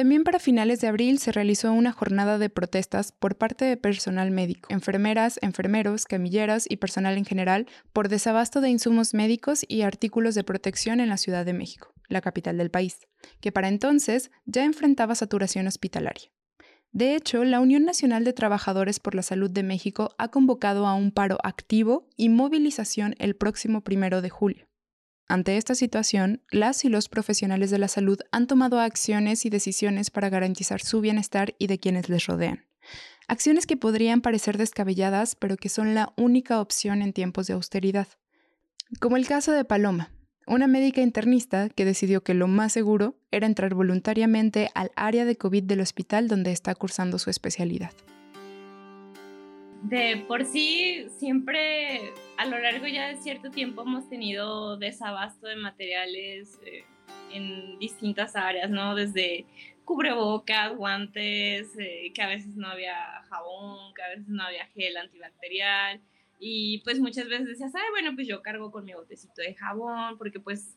También 0.00 0.24
para 0.24 0.38
finales 0.38 0.80
de 0.80 0.88
abril 0.88 1.18
se 1.18 1.30
realizó 1.30 1.74
una 1.74 1.92
jornada 1.92 2.38
de 2.38 2.48
protestas 2.48 3.12
por 3.12 3.36
parte 3.36 3.66
de 3.66 3.76
personal 3.76 4.30
médico, 4.30 4.66
enfermeras, 4.72 5.38
enfermeros, 5.42 6.06
camilleras 6.06 6.64
y 6.66 6.78
personal 6.78 7.18
en 7.18 7.26
general 7.26 7.66
por 7.92 8.08
desabasto 8.08 8.62
de 8.62 8.70
insumos 8.70 9.12
médicos 9.12 9.62
y 9.68 9.82
artículos 9.82 10.34
de 10.34 10.42
protección 10.42 11.00
en 11.00 11.10
la 11.10 11.18
Ciudad 11.18 11.44
de 11.44 11.52
México, 11.52 11.92
la 12.08 12.22
capital 12.22 12.56
del 12.56 12.70
país, 12.70 12.96
que 13.42 13.52
para 13.52 13.68
entonces 13.68 14.30
ya 14.46 14.64
enfrentaba 14.64 15.14
saturación 15.14 15.66
hospitalaria. 15.66 16.30
De 16.92 17.14
hecho, 17.14 17.44
la 17.44 17.60
Unión 17.60 17.84
Nacional 17.84 18.24
de 18.24 18.32
Trabajadores 18.32 19.00
por 19.00 19.14
la 19.14 19.22
Salud 19.22 19.50
de 19.50 19.64
México 19.64 20.14
ha 20.16 20.28
convocado 20.28 20.86
a 20.86 20.94
un 20.94 21.12
paro 21.12 21.36
activo 21.42 22.08
y 22.16 22.30
movilización 22.30 23.16
el 23.18 23.36
próximo 23.36 23.82
primero 23.82 24.22
de 24.22 24.30
julio. 24.30 24.69
Ante 25.30 25.56
esta 25.56 25.76
situación, 25.76 26.42
las 26.50 26.84
y 26.84 26.88
los 26.88 27.08
profesionales 27.08 27.70
de 27.70 27.78
la 27.78 27.86
salud 27.86 28.18
han 28.32 28.48
tomado 28.48 28.80
acciones 28.80 29.46
y 29.46 29.48
decisiones 29.48 30.10
para 30.10 30.28
garantizar 30.28 30.80
su 30.80 31.00
bienestar 31.00 31.54
y 31.56 31.68
de 31.68 31.78
quienes 31.78 32.08
les 32.08 32.26
rodean. 32.26 32.66
Acciones 33.28 33.68
que 33.68 33.76
podrían 33.76 34.22
parecer 34.22 34.58
descabelladas, 34.58 35.36
pero 35.36 35.56
que 35.56 35.68
son 35.68 35.94
la 35.94 36.12
única 36.16 36.60
opción 36.60 37.00
en 37.00 37.12
tiempos 37.12 37.46
de 37.46 37.52
austeridad. 37.52 38.08
Como 38.98 39.16
el 39.16 39.28
caso 39.28 39.52
de 39.52 39.64
Paloma, 39.64 40.10
una 40.48 40.66
médica 40.66 41.00
internista 41.00 41.68
que 41.68 41.84
decidió 41.84 42.24
que 42.24 42.34
lo 42.34 42.48
más 42.48 42.72
seguro 42.72 43.14
era 43.30 43.46
entrar 43.46 43.74
voluntariamente 43.74 44.72
al 44.74 44.90
área 44.96 45.24
de 45.24 45.36
COVID 45.36 45.62
del 45.62 45.80
hospital 45.80 46.26
donde 46.26 46.50
está 46.50 46.74
cursando 46.74 47.20
su 47.20 47.30
especialidad 47.30 47.92
de 49.82 50.24
por 50.28 50.44
sí 50.44 51.06
siempre 51.18 52.12
a 52.36 52.46
lo 52.46 52.58
largo 52.58 52.86
ya 52.86 53.08
de 53.08 53.16
cierto 53.16 53.50
tiempo 53.50 53.82
hemos 53.82 54.08
tenido 54.08 54.76
desabasto 54.76 55.46
de 55.46 55.56
materiales 55.56 56.58
eh, 56.64 56.84
en 57.32 57.78
distintas 57.78 58.36
áreas, 58.36 58.70
¿no? 58.70 58.94
Desde 58.94 59.46
cubrebocas, 59.84 60.76
guantes, 60.76 61.68
eh, 61.78 62.12
que 62.14 62.22
a 62.22 62.28
veces 62.28 62.54
no 62.56 62.68
había 62.68 62.94
jabón, 63.28 63.94
que 63.94 64.02
a 64.02 64.08
veces 64.08 64.28
no 64.28 64.42
había 64.42 64.66
gel 64.66 64.96
antibacterial. 64.96 66.00
Y 66.38 66.78
pues 66.84 67.00
muchas 67.00 67.28
veces 67.28 67.48
decías, 67.48 67.74
ay, 67.74 67.90
bueno, 67.90 68.12
pues 68.14 68.26
yo 68.26 68.42
cargo 68.42 68.70
con 68.70 68.84
mi 68.84 68.94
botecito 68.94 69.42
de 69.42 69.54
jabón, 69.54 70.16
porque 70.16 70.40
pues 70.40 70.76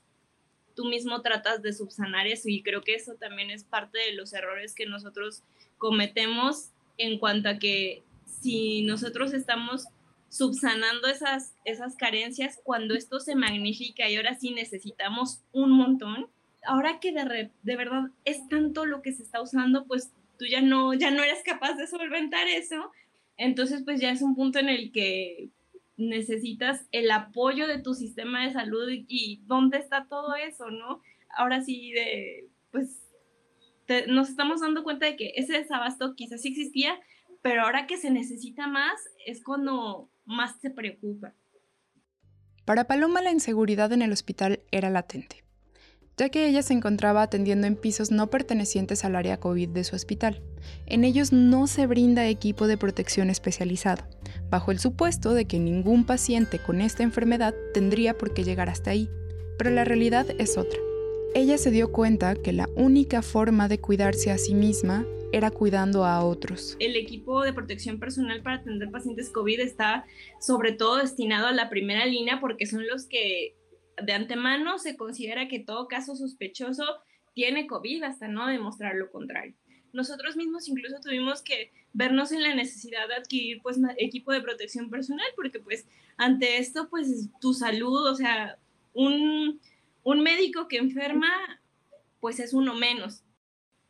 tú 0.76 0.86
mismo 0.86 1.22
tratas 1.22 1.62
de 1.62 1.74
subsanar 1.74 2.28
eso 2.28 2.50
y 2.50 2.64
creo 2.64 2.82
que 2.82 2.96
eso 2.96 3.14
también 3.16 3.52
es 3.52 3.64
parte 3.64 4.00
de 4.00 4.14
los 4.14 4.34
errores 4.34 4.74
que 4.74 4.86
nosotros 4.86 5.44
cometemos 5.78 6.72
en 6.98 7.20
cuanto 7.20 7.50
a 7.50 7.60
que 7.60 8.04
si 8.44 8.84
nosotros 8.84 9.34
estamos 9.34 9.88
subsanando 10.30 11.08
esas, 11.08 11.56
esas 11.64 11.96
carencias 11.96 12.60
cuando 12.64 12.96
esto 12.96 13.20
se 13.20 13.36
magnifica 13.36 14.10
y 14.10 14.16
ahora 14.16 14.36
sí 14.36 14.52
necesitamos 14.52 15.44
un 15.52 15.72
montón, 15.72 16.28
ahora 16.66 17.00
que 17.00 17.12
de, 17.12 17.52
de, 17.62 17.76
verdad 17.76 18.10
es 18.26 18.48
tanto 18.50 18.86
lo 18.86 19.02
que 19.02 19.14
se 19.14 19.24
está 19.24 19.42
usando, 19.42 19.86
pues 19.86 20.12
tú 20.38 20.46
ya 20.46 20.62
no, 20.62 20.94
ya 20.94 21.12
no 21.12 21.24
eres 21.24 21.44
capaz 21.44 21.76
de 21.76 21.88
solventar 21.88 22.48
eso. 22.48 22.92
Entonces, 23.38 23.84
pues 23.84 24.00
ya 24.00 24.12
es 24.12 24.22
un 24.22 24.36
punto 24.36 24.60
en 24.60 24.70
el 24.70 24.92
que 24.92 25.50
necesitas 25.98 26.88
el 26.92 27.12
apoyo 27.12 27.68
de 27.68 27.80
tu 27.80 27.94
sistema 27.94 28.46
de 28.46 28.54
salud 28.54 28.90
y, 28.90 29.42
dónde 29.46 29.78
está 29.78 30.08
todo 30.08 30.36
eso, 30.36 30.70
¿no? 30.70 31.02
Ahora 31.30 31.62
sí, 31.62 31.92
de, 31.92 32.48
pues 32.72 33.00
nos 34.08 34.30
estamos 34.30 34.62
dando 34.62 34.84
cuenta 34.84 35.06
de 35.06 35.16
que 35.16 35.34
ese 35.36 35.54
desabasto 35.54 36.16
quizás 36.16 36.42
sí 36.42 36.50
existía, 36.50 37.00
pero 37.44 37.64
ahora 37.64 37.86
que 37.86 37.98
se 37.98 38.10
necesita 38.10 38.68
más 38.68 39.00
es 39.28 39.44
cuando 39.44 40.10
más 40.26 40.56
se 40.62 40.72
preocupa. 40.72 41.36
Para 42.66 42.86
Paloma 42.86 43.22
la 43.22 43.32
inseguridad 43.32 43.92
en 43.92 44.02
el 44.02 44.14
hospital 44.14 44.62
era 44.72 44.90
latente, 44.90 45.44
ya 46.16 46.30
que 46.30 46.48
ella 46.48 46.64
se 46.64 46.74
encontraba 46.74 47.22
atendiendo 47.22 47.68
en 47.68 47.76
pisos 47.76 48.12
no 48.12 48.30
pertenecientes 48.30 49.04
al 49.04 49.18
área 49.18 49.42
COVID 49.42 49.70
de 49.70 49.84
su 49.84 49.98
hospital. 49.98 50.42
En 50.86 51.04
ellos 51.04 51.34
no 51.34 51.68
se 51.68 51.86
brinda 51.86 52.26
equipo 52.28 52.66
de 52.66 52.78
protección 52.78 53.30
especializado, 53.30 54.06
bajo 54.50 54.72
el 54.72 54.80
supuesto 54.80 55.34
de 55.34 55.46
que 55.46 55.60
ningún 55.60 56.06
paciente 56.06 56.60
con 56.60 56.80
esta 56.80 57.04
enfermedad 57.04 57.54
tendría 57.74 58.18
por 58.18 58.34
qué 58.34 58.46
llegar 58.46 58.70
hasta 58.70 58.92
ahí, 58.92 59.10
pero 59.58 59.70
la 59.70 59.84
realidad 59.84 60.26
es 60.40 60.58
otra. 60.58 60.80
Ella 61.36 61.58
se 61.58 61.72
dio 61.72 61.92
cuenta 61.92 62.36
que 62.36 62.54
la 62.54 62.70
única 62.78 63.22
forma 63.22 63.68
de 63.68 63.82
cuidarse 63.82 64.32
a 64.32 64.38
sí 64.38 64.54
misma 64.54 65.06
era 65.34 65.50
cuidando 65.50 66.06
a 66.06 66.24
otros. 66.24 66.78
El 66.80 66.96
equipo 66.96 67.44
de 67.44 67.54
protección 67.54 68.00
personal 68.00 68.44
para 68.44 68.58
atender 68.58 68.92
pacientes 68.92 69.32
COVID 69.32 69.60
está 69.60 70.06
sobre 70.40 70.74
todo 70.74 70.98
destinado 70.98 71.48
a 71.48 71.52
la 71.52 71.70
primera 71.70 72.06
línea 72.06 72.40
porque 72.40 72.68
son 72.68 72.88
los 72.88 73.08
que 73.08 73.56
de 74.02 74.14
antemano 74.14 74.78
se 74.78 74.96
considera 74.96 75.48
que 75.48 75.60
todo 75.60 75.88
caso 75.88 76.16
sospechoso 76.16 76.84
tiene 77.34 77.66
COVID 77.66 78.04
hasta 78.04 78.28
no 78.28 78.46
demostrar 78.46 78.94
lo 78.96 79.10
contrario. 79.12 79.56
Nosotros 79.92 80.38
mismos 80.38 80.68
incluso 80.70 81.00
tuvimos 81.02 81.42
que 81.42 81.72
vernos 81.94 82.32
en 82.32 82.44
la 82.44 82.54
necesidad 82.54 83.08
de 83.08 83.16
adquirir 83.16 83.60
pues 83.64 83.80
equipo 83.98 84.32
de 84.32 84.42
protección 84.42 84.92
personal 84.92 85.26
porque 85.36 85.60
pues 85.60 85.88
ante 86.16 86.60
esto 86.60 86.90
pues 86.90 87.30
tu 87.42 87.56
salud, 87.56 88.08
o 88.08 88.14
sea, 88.14 88.60
un, 88.94 89.60
un 90.04 90.22
médico 90.22 90.68
que 90.68 90.78
enferma 90.78 91.32
pues 92.20 92.40
es 92.40 92.54
uno 92.54 92.76
menos 92.76 93.23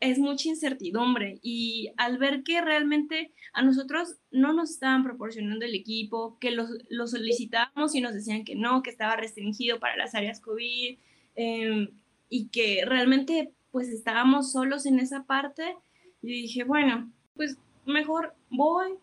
es 0.03 0.19
mucha 0.19 0.49
incertidumbre 0.49 1.39
y 1.41 1.91
al 1.95 2.17
ver 2.17 2.43
que 2.43 2.59
realmente 2.59 3.31
a 3.53 3.61
nosotros 3.61 4.17
no 4.31 4.51
nos 4.51 4.71
estaban 4.71 5.01
proporcionando 5.01 5.65
el 5.65 5.75
equipo, 5.75 6.37
que 6.39 6.51
lo, 6.51 6.65
lo 6.89 7.07
solicitábamos 7.07 7.95
y 7.95 8.01
nos 8.01 8.13
decían 8.13 8.43
que 8.43 8.55
no, 8.55 8.83
que 8.83 8.89
estaba 8.89 9.15
restringido 9.15 9.79
para 9.79 9.95
las 9.95 10.13
áreas 10.13 10.41
COVID 10.41 10.97
em, 11.35 11.87
y 12.29 12.49
que 12.49 12.83
realmente 12.85 13.53
pues 13.71 13.87
estábamos 13.87 14.51
solos 14.51 14.85
en 14.85 14.99
esa 14.99 15.23
parte, 15.23 15.75
dije, 16.21 16.65
bueno, 16.65 17.09
pues 17.35 17.57
mejor 17.85 18.35
voy. 18.49 18.95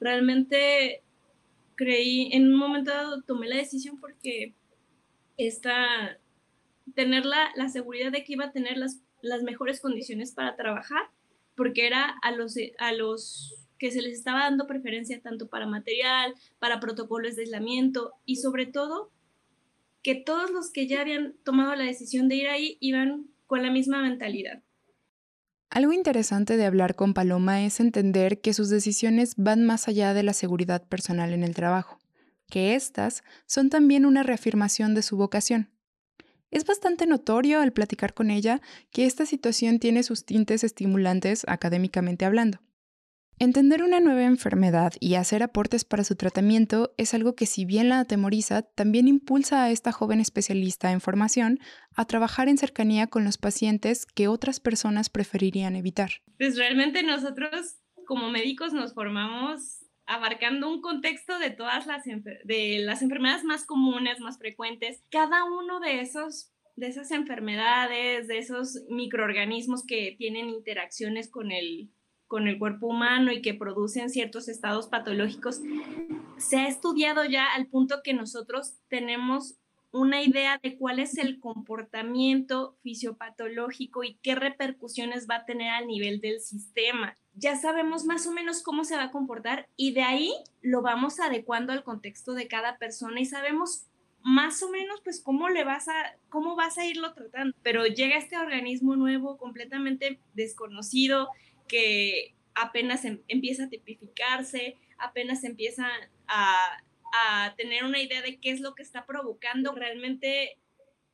Realmente 0.00 1.02
creí, 1.76 2.30
en 2.32 2.52
un 2.52 2.56
momento 2.56 2.90
dado 2.90 3.22
tomé 3.22 3.48
la 3.48 3.56
decisión 3.56 4.00
porque 4.00 4.54
esta, 5.36 6.18
tener 6.94 7.26
la, 7.26 7.52
la 7.54 7.68
seguridad 7.68 8.10
de 8.10 8.24
que 8.24 8.32
iba 8.32 8.46
a 8.46 8.52
tener 8.52 8.76
las 8.76 9.00
las 9.22 9.42
mejores 9.42 9.80
condiciones 9.80 10.32
para 10.32 10.56
trabajar, 10.56 11.10
porque 11.56 11.86
era 11.86 12.14
a 12.22 12.32
los, 12.32 12.56
a 12.78 12.92
los 12.92 13.66
que 13.78 13.90
se 13.90 14.02
les 14.02 14.18
estaba 14.18 14.40
dando 14.40 14.66
preferencia 14.66 15.20
tanto 15.20 15.48
para 15.48 15.66
material, 15.66 16.34
para 16.58 16.78
protocolos 16.78 17.36
de 17.36 17.42
aislamiento 17.42 18.12
y 18.24 18.36
sobre 18.36 18.66
todo 18.66 19.10
que 20.02 20.14
todos 20.14 20.50
los 20.50 20.70
que 20.70 20.86
ya 20.86 21.00
habían 21.00 21.34
tomado 21.44 21.74
la 21.74 21.84
decisión 21.84 22.28
de 22.28 22.36
ir 22.36 22.48
ahí 22.48 22.76
iban 22.80 23.26
con 23.46 23.62
la 23.62 23.70
misma 23.70 24.02
mentalidad. 24.02 24.62
Algo 25.68 25.92
interesante 25.92 26.56
de 26.56 26.66
hablar 26.66 26.94
con 26.94 27.14
Paloma 27.14 27.64
es 27.64 27.80
entender 27.80 28.40
que 28.40 28.52
sus 28.52 28.68
decisiones 28.68 29.34
van 29.36 29.64
más 29.64 29.88
allá 29.88 30.12
de 30.12 30.22
la 30.22 30.32
seguridad 30.32 30.86
personal 30.86 31.32
en 31.32 31.42
el 31.42 31.54
trabajo, 31.54 31.98
que 32.48 32.74
éstas 32.74 33.24
son 33.46 33.70
también 33.70 34.04
una 34.04 34.22
reafirmación 34.22 34.94
de 34.94 35.02
su 35.02 35.16
vocación, 35.16 35.71
es 36.52 36.64
bastante 36.64 37.06
notorio 37.06 37.60
al 37.60 37.72
platicar 37.72 38.14
con 38.14 38.30
ella 38.30 38.60
que 38.92 39.06
esta 39.06 39.26
situación 39.26 39.80
tiene 39.80 40.04
sus 40.04 40.24
tintes 40.24 40.62
estimulantes 40.62 41.44
académicamente 41.48 42.24
hablando. 42.24 42.60
Entender 43.38 43.82
una 43.82 43.98
nueva 43.98 44.22
enfermedad 44.22 44.92
y 45.00 45.14
hacer 45.14 45.42
aportes 45.42 45.84
para 45.84 46.04
su 46.04 46.14
tratamiento 46.14 46.94
es 46.96 47.12
algo 47.14 47.34
que 47.34 47.46
si 47.46 47.64
bien 47.64 47.88
la 47.88 47.98
atemoriza, 47.98 48.62
también 48.62 49.08
impulsa 49.08 49.64
a 49.64 49.70
esta 49.70 49.90
joven 49.90 50.20
especialista 50.20 50.92
en 50.92 51.00
formación 51.00 51.58
a 51.96 52.04
trabajar 52.04 52.48
en 52.48 52.58
cercanía 52.58 53.08
con 53.08 53.24
los 53.24 53.38
pacientes 53.38 54.06
que 54.06 54.28
otras 54.28 54.60
personas 54.60 55.10
preferirían 55.10 55.74
evitar. 55.74 56.22
Pues 56.38 56.56
realmente 56.56 57.02
nosotros 57.02 57.80
como 58.06 58.30
médicos 58.30 58.74
nos 58.74 58.94
formamos 58.94 59.81
abarcando 60.06 60.68
un 60.68 60.80
contexto 60.80 61.38
de 61.38 61.50
todas 61.50 61.86
las, 61.86 62.04
de 62.04 62.78
las 62.80 63.02
enfermedades 63.02 63.44
más 63.44 63.64
comunes, 63.64 64.20
más 64.20 64.38
frecuentes. 64.38 65.02
Cada 65.10 65.44
uno 65.44 65.80
de 65.80 66.00
esos 66.00 66.52
de 66.76 66.86
esas 66.86 67.10
enfermedades, 67.10 68.28
de 68.28 68.38
esos 68.38 68.82
microorganismos 68.88 69.84
que 69.84 70.14
tienen 70.18 70.48
interacciones 70.48 71.28
con 71.28 71.52
el, 71.52 71.90
con 72.26 72.48
el 72.48 72.58
cuerpo 72.58 72.86
humano 72.86 73.30
y 73.30 73.42
que 73.42 73.54
producen 73.54 74.10
ciertos 74.10 74.48
estados 74.48 74.88
patológicos, 74.88 75.60
se 76.38 76.56
ha 76.56 76.68
estudiado 76.68 77.24
ya 77.24 77.52
al 77.54 77.66
punto 77.66 78.00
que 78.02 78.14
nosotros 78.14 78.78
tenemos 78.88 79.58
una 79.92 80.22
idea 80.22 80.58
de 80.62 80.78
cuál 80.78 80.98
es 80.98 81.18
el 81.18 81.38
comportamiento 81.38 82.78
fisiopatológico 82.82 84.02
y 84.04 84.14
qué 84.22 84.34
repercusiones 84.34 85.28
va 85.28 85.36
a 85.36 85.44
tener 85.44 85.68
a 85.68 85.82
nivel 85.82 86.20
del 86.22 86.40
sistema. 86.40 87.14
Ya 87.34 87.56
sabemos 87.56 88.04
más 88.04 88.26
o 88.26 88.32
menos 88.32 88.62
cómo 88.62 88.84
se 88.84 88.96
va 88.96 89.04
a 89.04 89.10
comportar 89.10 89.68
y 89.76 89.92
de 89.92 90.02
ahí 90.02 90.32
lo 90.60 90.82
vamos 90.82 91.18
adecuando 91.20 91.72
al 91.72 91.82
contexto 91.82 92.34
de 92.34 92.46
cada 92.46 92.78
persona 92.78 93.20
y 93.20 93.24
sabemos 93.24 93.86
más 94.22 94.62
o 94.62 94.70
menos 94.70 95.00
pues 95.02 95.20
cómo 95.20 95.48
le 95.48 95.64
vas 95.64 95.88
a 95.88 95.94
cómo 96.28 96.54
vas 96.54 96.78
a 96.78 96.86
irlo 96.86 97.12
tratando, 97.12 97.56
pero 97.62 97.86
llega 97.86 98.16
este 98.16 98.38
organismo 98.38 98.94
nuevo 98.94 99.36
completamente 99.36 100.20
desconocido 100.34 101.28
que 101.66 102.34
apenas 102.54 103.04
em, 103.04 103.20
empieza 103.26 103.64
a 103.64 103.68
tipificarse, 103.68 104.76
apenas 104.98 105.42
empieza 105.42 105.88
a 106.28 106.82
a 107.12 107.54
tener 107.56 107.84
una 107.84 108.00
idea 108.00 108.22
de 108.22 108.38
qué 108.38 108.50
es 108.50 108.60
lo 108.60 108.74
que 108.74 108.82
está 108.82 109.04
provocando. 109.06 109.74
Realmente 109.74 110.58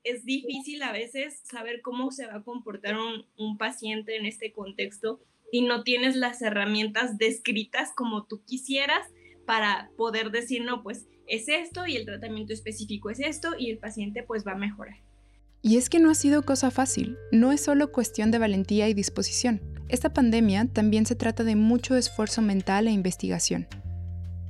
es 0.05 0.25
difícil 0.25 0.83
a 0.83 0.93
veces 0.93 1.41
saber 1.45 1.83
cómo 1.83 2.11
se 2.13 2.27
va 2.27 2.37
a 2.37 2.43
comportar 2.43 2.97
un, 2.97 3.27
un, 3.37 3.59
paciente 3.59 4.17
en 4.17 4.25
este 4.25 4.53
contexto 4.53 5.21
y 5.53 5.63
no 5.63 5.83
tienes 5.83 6.17
las 6.17 6.43
herramientas 6.43 7.19
descritas 7.19 7.91
como 7.95 8.25
tú 8.25 8.43
quisieras 8.45 9.07
para 9.47 9.91
poder 9.97 10.31
decir, 10.31 10.65
no, 10.65 10.83
pues 10.83 11.07
es 11.27 11.49
esto 11.49 11.87
y 11.87 11.97
el 11.97 12.05
tratamiento 12.05 12.53
específico 12.53 13.11
es 13.11 13.21
esto 13.21 13.51
y 13.59 13.71
el 13.71 13.79
paciente 13.79 14.23
pues 14.23 14.47
va 14.47 14.53
a 14.53 14.59
mejorar. 14.59 14.97
Y 15.63 15.77
es 15.77 15.91
que 15.91 15.99
no 15.99 16.11
ha 16.11 16.15
sido 16.15 16.43
cosa 16.43 16.71
fácil, 16.71 17.17
no 17.33 17.53
es 17.53 17.61
solo 17.61 17.91
cuestión 17.91 18.31
de 18.31 18.39
valentía 18.39 18.89
y 18.89 18.95
disposición. 18.95 19.61
Esta 19.89 20.13
pandemia 20.13 20.67
también 20.67 21.07
se 21.07 21.17
trata 21.17 21.45
de 21.45 21.57
mucho 21.57 21.97
esfuerzo 21.97 22.43
mental 22.43 22.87
e 22.87 22.93
investigación 22.93 23.67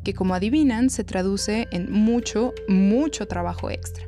que 0.09 0.14
como 0.14 0.35
adivinan 0.35 0.88
se 0.88 1.05
traduce 1.05 1.69
en 1.71 1.93
mucho, 1.93 2.55
mucho 2.67 3.26
trabajo 3.26 3.71
extra. 3.71 4.08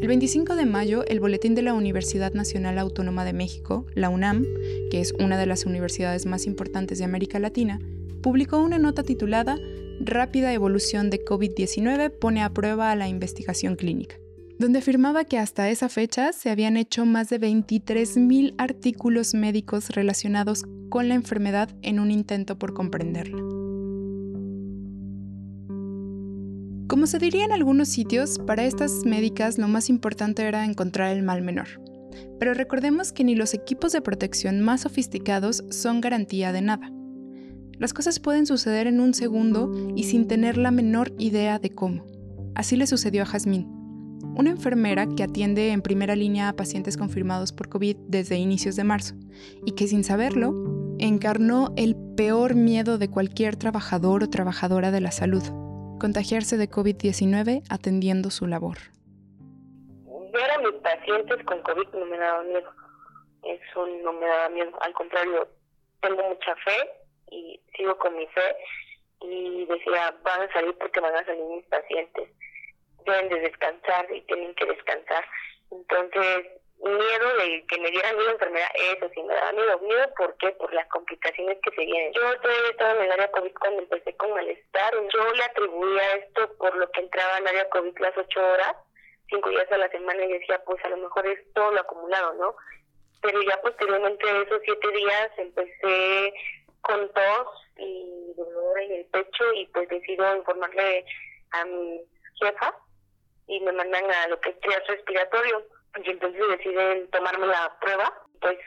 El 0.00 0.08
25 0.08 0.56
de 0.56 0.66
mayo, 0.66 1.04
el 1.06 1.20
Boletín 1.20 1.54
de 1.54 1.62
la 1.62 1.72
Universidad 1.72 2.34
Nacional 2.34 2.78
Autónoma 2.78 3.24
de 3.24 3.32
México, 3.32 3.86
la 3.94 4.10
UNAM, 4.10 4.44
que 4.90 5.00
es 5.00 5.14
una 5.18 5.38
de 5.38 5.46
las 5.46 5.64
universidades 5.64 6.26
más 6.26 6.46
importantes 6.46 6.98
de 6.98 7.04
América 7.04 7.38
Latina, 7.38 7.80
publicó 8.20 8.58
una 8.58 8.78
nota 8.78 9.02
titulada 9.02 9.56
Rápida 9.98 10.52
evolución 10.52 11.08
de 11.08 11.24
COVID-19 11.24 12.10
pone 12.10 12.42
a 12.42 12.52
prueba 12.52 12.90
a 12.90 12.96
la 12.96 13.08
investigación 13.08 13.76
clínica, 13.76 14.16
donde 14.58 14.80
afirmaba 14.80 15.24
que 15.24 15.38
hasta 15.38 15.70
esa 15.70 15.88
fecha 15.88 16.34
se 16.34 16.50
habían 16.50 16.76
hecho 16.76 17.06
más 17.06 17.30
de 17.30 17.40
23.000 17.40 18.54
artículos 18.58 19.32
médicos 19.32 19.88
relacionados 19.88 20.64
con 20.90 21.08
la 21.08 21.14
enfermedad 21.14 21.74
en 21.80 22.00
un 22.00 22.10
intento 22.10 22.58
por 22.58 22.74
comprenderla. 22.74 23.55
Como 26.88 27.08
se 27.08 27.18
diría 27.18 27.44
en 27.44 27.50
algunos 27.50 27.88
sitios, 27.88 28.38
para 28.38 28.64
estas 28.64 29.04
médicas 29.04 29.58
lo 29.58 29.66
más 29.66 29.90
importante 29.90 30.42
era 30.42 30.64
encontrar 30.64 31.16
el 31.16 31.24
mal 31.24 31.42
menor. 31.42 31.66
Pero 32.38 32.54
recordemos 32.54 33.12
que 33.12 33.24
ni 33.24 33.34
los 33.34 33.54
equipos 33.54 33.90
de 33.90 34.00
protección 34.00 34.60
más 34.60 34.82
sofisticados 34.82 35.64
son 35.70 36.00
garantía 36.00 36.52
de 36.52 36.60
nada. 36.60 36.92
Las 37.78 37.92
cosas 37.92 38.20
pueden 38.20 38.46
suceder 38.46 38.86
en 38.86 39.00
un 39.00 39.14
segundo 39.14 39.92
y 39.96 40.04
sin 40.04 40.28
tener 40.28 40.56
la 40.58 40.70
menor 40.70 41.12
idea 41.18 41.58
de 41.58 41.70
cómo. 41.70 42.06
Así 42.54 42.76
le 42.76 42.86
sucedió 42.86 43.22
a 43.22 43.26
Jazmín, 43.26 43.66
una 44.36 44.50
enfermera 44.50 45.08
que 45.08 45.24
atiende 45.24 45.72
en 45.72 45.82
primera 45.82 46.14
línea 46.14 46.48
a 46.48 46.56
pacientes 46.56 46.96
confirmados 46.96 47.52
por 47.52 47.68
COVID 47.68 47.96
desde 48.06 48.38
inicios 48.38 48.76
de 48.76 48.84
marzo 48.84 49.16
y 49.64 49.72
que 49.72 49.88
sin 49.88 50.04
saberlo 50.04 50.94
encarnó 51.00 51.72
el 51.76 51.96
peor 52.16 52.54
miedo 52.54 52.96
de 52.96 53.08
cualquier 53.08 53.56
trabajador 53.56 54.22
o 54.22 54.30
trabajadora 54.30 54.92
de 54.92 55.00
la 55.00 55.10
salud, 55.10 55.42
contagiarse 55.98 56.56
de 56.56 56.68
COVID-19 56.68 57.62
atendiendo 57.70 58.30
su 58.30 58.46
labor. 58.46 58.76
Ver 60.32 60.50
a 60.50 60.58
mis 60.58 60.74
pacientes 60.82 61.44
con 61.44 61.62
COVID 61.62 61.88
no 61.94 62.06
me 62.06 62.18
daba 62.18 62.42
miedo. 62.44 62.70
Eso 63.42 63.86
no 64.04 64.12
me 64.12 64.26
daba 64.26 64.48
miedo. 64.50 64.70
Al 64.82 64.92
contrario, 64.92 65.48
tengo 66.00 66.22
mucha 66.28 66.54
fe 66.56 66.90
y 67.30 67.60
sigo 67.76 67.96
con 67.98 68.16
mi 68.16 68.26
fe 68.28 68.56
y 69.20 69.64
decía, 69.66 70.14
van 70.22 70.42
a 70.42 70.52
salir 70.52 70.76
porque 70.78 71.00
van 71.00 71.14
a 71.14 71.24
salir 71.24 71.44
mis 71.44 71.64
pacientes. 71.66 72.28
Deben 73.04 73.28
de 73.28 73.40
descansar 73.40 74.06
y 74.14 74.20
tienen 74.22 74.54
que 74.54 74.66
descansar. 74.66 75.24
Entonces, 75.70 76.46
miedo 76.78 77.36
de 77.38 77.64
que 77.66 77.80
me 77.80 77.90
dieran 77.90 78.16
una 78.16 78.32
enfermedad, 78.32 78.68
eso 78.74 79.08
sí 79.14 79.22
me 79.22 79.34
daba 79.34 79.52
miedo. 79.52 79.78
Miedo, 79.80 80.14
¿por 80.16 80.36
qué? 80.36 80.50
Por 80.52 80.72
las 80.72 80.86
complicaciones 80.88 81.58
que 81.62 81.70
se 81.70 81.84
vienen. 81.84 82.12
Yo 82.12 82.40
todavía 82.40 82.70
estaba 82.70 82.92
en 82.92 83.02
el 83.02 83.12
área 83.12 83.30
COVID 83.32 83.52
cuando 83.58 83.82
empecé 83.82 84.16
con 84.16 84.32
malestar. 84.32 84.94
Yo 85.12 85.32
le 85.32 85.44
atribuía 85.44 86.14
esto 86.16 86.52
por 86.58 86.76
lo 86.76 86.90
que 86.90 87.00
entraba 87.00 87.38
en 87.38 87.48
área 87.48 87.68
COVID 87.70 87.98
las 87.98 88.16
ocho 88.16 88.40
horas, 88.40 88.76
cinco 89.28 89.50
días 89.50 89.70
a 89.72 89.78
la 89.78 89.88
semana, 89.88 90.24
y 90.24 90.32
decía, 90.32 90.62
pues 90.64 90.84
a 90.84 90.88
lo 90.88 90.98
mejor 90.98 91.26
es 91.26 91.52
todo 91.54 91.72
lo 91.72 91.80
acumulado, 91.80 92.34
¿no? 92.34 92.56
Pero 93.22 93.42
ya 93.42 93.60
posteriormente 93.62 94.32
de 94.32 94.42
esos 94.42 94.60
siete 94.64 94.88
días 94.92 95.30
empecé 95.38 96.32
con 96.82 97.12
tos 97.12 97.48
y 97.78 98.32
dolor 98.36 98.80
en 98.80 98.92
el 98.92 99.04
pecho 99.06 99.52
y 99.54 99.66
pues 99.66 99.88
decido 99.88 100.36
informarle 100.36 101.04
a 101.52 101.64
mi 101.64 102.00
jefa 102.40 102.76
y 103.48 103.60
me 103.60 103.72
mandan 103.72 104.08
a 104.10 104.28
lo 104.28 104.40
que 104.40 104.50
es 104.50 104.60
triage 104.60 104.92
respiratorio 104.92 105.66
y 106.04 106.10
entonces 106.10 106.42
deciden 106.48 107.10
tomarme 107.10 107.46
la 107.46 107.76
prueba, 107.80 108.12
pues 108.40 108.58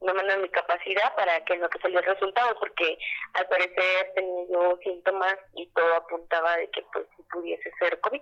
me 0.00 0.12
mandan 0.12 0.42
mi 0.42 0.48
capacidad 0.50 1.14
para 1.16 1.44
que 1.44 1.56
lo 1.56 1.68
que 1.68 1.78
salió 1.80 1.98
el 1.98 2.04
resultado, 2.04 2.54
porque 2.60 2.98
al 3.34 3.46
parecer 3.48 4.12
tenía 4.14 4.44
yo 4.50 4.78
síntomas 4.82 5.36
y 5.54 5.66
todo 5.68 5.94
apuntaba 5.94 6.56
de 6.58 6.70
que 6.70 6.82
pues 6.92 7.06
pudiese 7.32 7.70
ser 7.78 7.98
COVID. 8.00 8.20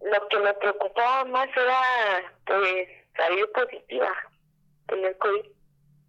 Lo 0.00 0.28
que 0.28 0.38
me 0.38 0.54
preocupaba 0.54 1.24
más 1.24 1.48
era 1.56 2.34
pues 2.46 2.88
salir 3.16 3.50
positiva, 3.52 4.12
tener 4.88 5.16
COVID. 5.18 5.46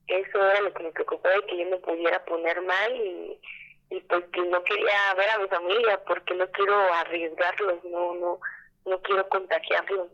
Eso 0.07 0.49
era 0.49 0.61
lo 0.61 0.73
que 0.73 0.83
me 0.83 0.91
preocupaba 0.91 1.35
de 1.35 1.45
que 1.47 1.57
yo 1.57 1.69
me 1.69 1.77
pudiera 1.77 2.23
poner 2.25 2.61
mal 2.61 2.95
y, 2.95 3.39
y 3.89 3.99
pues 4.01 4.23
que 4.31 4.41
no 4.41 4.63
quería 4.63 5.13
ver 5.15 5.29
a 5.31 5.39
mi 5.39 5.47
familia 5.49 6.01
porque 6.05 6.33
no 6.33 6.49
quiero 6.51 6.75
arriesgarlos, 6.93 7.83
no, 7.83 8.15
no, 8.15 8.39
no 8.85 9.01
quiero 9.01 9.27
contagiarlos. 9.27 10.07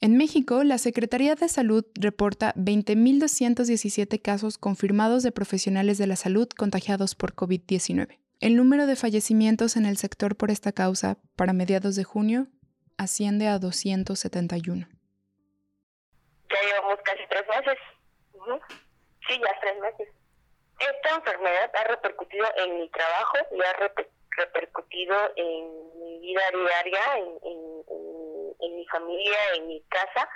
En 0.00 0.18
México, 0.18 0.62
la 0.62 0.76
Secretaría 0.76 1.34
de 1.36 1.48
Salud 1.48 1.84
reporta 1.94 2.52
20.217 2.54 4.20
casos 4.20 4.58
confirmados 4.58 5.22
de 5.22 5.32
profesionales 5.32 5.96
de 5.96 6.06
la 6.06 6.16
salud 6.16 6.48
contagiados 6.48 7.14
por 7.14 7.34
COVID-19. 7.34 8.18
El 8.40 8.56
número 8.56 8.86
de 8.86 8.96
fallecimientos 8.96 9.76
en 9.76 9.86
el 9.86 9.96
sector 9.96 10.36
por 10.36 10.50
esta 10.50 10.72
causa 10.72 11.16
para 11.34 11.54
mediados 11.54 11.96
de 11.96 12.04
junio 12.04 12.48
asciende 12.98 13.48
a 13.48 13.58
271. 13.58 14.86
Ya 16.50 16.68
llevamos 16.68 16.98
casi 17.02 17.22
tres 17.30 17.44
meses. 17.48 17.78
Sí, 19.26 19.40
ya 19.40 19.60
tres 19.60 19.80
meses. 19.80 20.14
Esta 20.78 21.16
enfermedad 21.16 21.70
ha 21.74 21.84
repercutido 21.84 22.46
en 22.58 22.80
mi 22.80 22.90
trabajo 22.90 23.38
y 23.50 23.60
ha 23.62 23.72
repercutido 24.44 25.16
en 25.36 25.98
mi 25.98 26.20
vida 26.20 26.42
diaria, 26.52 27.16
en 27.16 27.76
en 27.88 28.15
mi 28.60 28.86
familia, 28.86 29.38
en 29.56 29.68
mi 29.68 29.82
casa, 29.88 30.28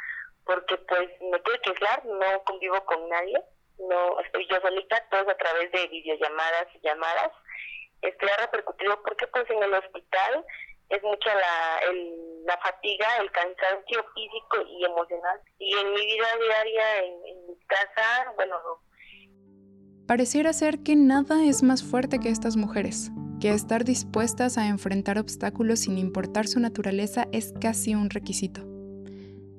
porque 0.44 0.76
pues 0.88 1.08
me 1.20 1.38
tuve 1.40 1.60
que 1.62 1.70
aislar, 1.70 2.04
no 2.04 2.44
convivo 2.44 2.84
con 2.84 3.08
nadie, 3.08 3.42
no 3.78 4.20
estoy 4.20 4.46
yo 4.48 4.60
solita, 4.60 5.02
todo 5.10 5.30
a 5.30 5.36
través 5.36 5.70
de 5.72 5.86
videollamadas 5.88 6.66
y 6.74 6.80
llamadas. 6.80 7.32
Esto 8.02 8.26
ha 8.26 8.40
repercutido 8.40 9.02
porque 9.02 9.26
pues 9.28 9.48
en 9.50 9.62
el 9.62 9.74
hospital 9.74 10.44
es 10.88 11.02
mucha 11.02 11.34
la, 11.34 11.80
la 12.46 12.58
fatiga, 12.58 13.06
el 13.18 13.30
cansancio 13.30 14.04
físico 14.14 14.62
y 14.66 14.84
emocional. 14.84 15.40
Y 15.58 15.76
en 15.76 15.92
mi 15.92 16.04
vida 16.04 16.28
diaria, 16.42 16.98
en, 16.98 17.26
en 17.26 17.46
mi 17.46 17.58
casa, 17.66 18.32
bueno, 18.36 18.56
Pareciera 20.10 20.52
ser 20.52 20.82
que 20.82 20.96
nada 20.96 21.44
es 21.44 21.62
más 21.62 21.84
fuerte 21.84 22.18
que 22.18 22.30
estas 22.30 22.56
mujeres 22.56 23.12
que 23.40 23.52
estar 23.52 23.84
dispuestas 23.84 24.58
a 24.58 24.68
enfrentar 24.68 25.18
obstáculos 25.18 25.80
sin 25.80 25.98
importar 25.98 26.46
su 26.46 26.60
naturaleza 26.60 27.26
es 27.32 27.54
casi 27.58 27.94
un 27.94 28.10
requisito. 28.10 28.60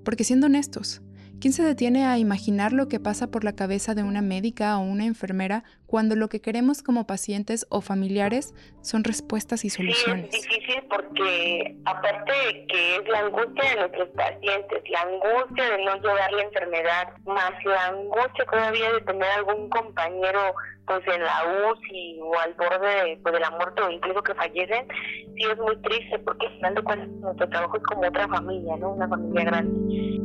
Porque 0.06 0.24
siendo 0.24 0.46
honestos, 0.46 1.02
¿quién 1.42 1.54
se 1.54 1.64
detiene 1.64 2.06
a 2.06 2.20
imaginar 2.20 2.72
lo 2.72 2.88
que 2.88 3.00
pasa 3.00 3.32
por 3.32 3.44
la 3.44 3.54
cabeza 3.54 3.96
de 3.96 4.04
una 4.04 4.22
médica 4.22 4.78
o 4.78 4.82
una 4.82 5.06
enfermera 5.06 5.64
cuando 5.88 6.16
lo 6.16 6.30
que 6.30 6.40
queremos 6.40 6.84
como 6.84 7.08
pacientes 7.08 7.66
o 7.70 7.82
familiares 7.82 8.54
son 8.82 9.04
respuestas 9.04 9.66
y 9.66 9.70
soluciones? 9.70 10.30
Sí, 10.32 10.38
es 10.38 10.48
difícil 10.48 10.84
porque 10.88 11.76
aparte 11.86 12.32
de 12.32 12.66
que 12.68 12.96
es 12.98 13.10
la 13.10 13.20
angustia 13.22 13.70
de 13.72 13.76
nuestros 13.78 14.10
pacientes, 14.10 14.84
la 14.90 15.02
angustia 15.02 15.70
de 15.72 15.84
no 15.84 15.96
llevar 15.96 16.32
la 16.32 16.44
enfermedad, 16.44 17.08
más 17.26 17.52
la 17.66 17.88
angustia 17.88 18.46
todavía 18.46 18.94
de 18.94 19.02
tener 19.02 19.30
algún 19.32 19.70
compañero 19.70 20.40
pues 20.86 21.02
en 21.08 21.24
la 21.24 21.72
UCI 21.72 22.20
o 22.22 22.40
al 22.40 22.54
borde 22.54 23.20
pues, 23.24 23.34
de, 23.34 23.40
la 23.40 23.52
muerte 23.52 23.82
o 23.82 23.90
incluso 23.90 24.22
que 24.22 24.36
fallecen, 24.36 24.88
sí 25.36 25.44
es 25.50 25.58
muy 25.58 25.76
triste 25.82 26.20
porque 26.20 26.46
al 26.46 26.54
final 26.54 26.76
de 26.76 26.82
cuentas 26.84 27.10
nuestro 27.10 27.50
trabajo 27.50 27.78
es 27.78 27.84
como 27.84 28.08
otra 28.08 28.28
familia, 28.28 28.78
¿no? 28.78 28.92
Una 28.92 29.08
familia 29.08 29.46
grande. 29.46 30.22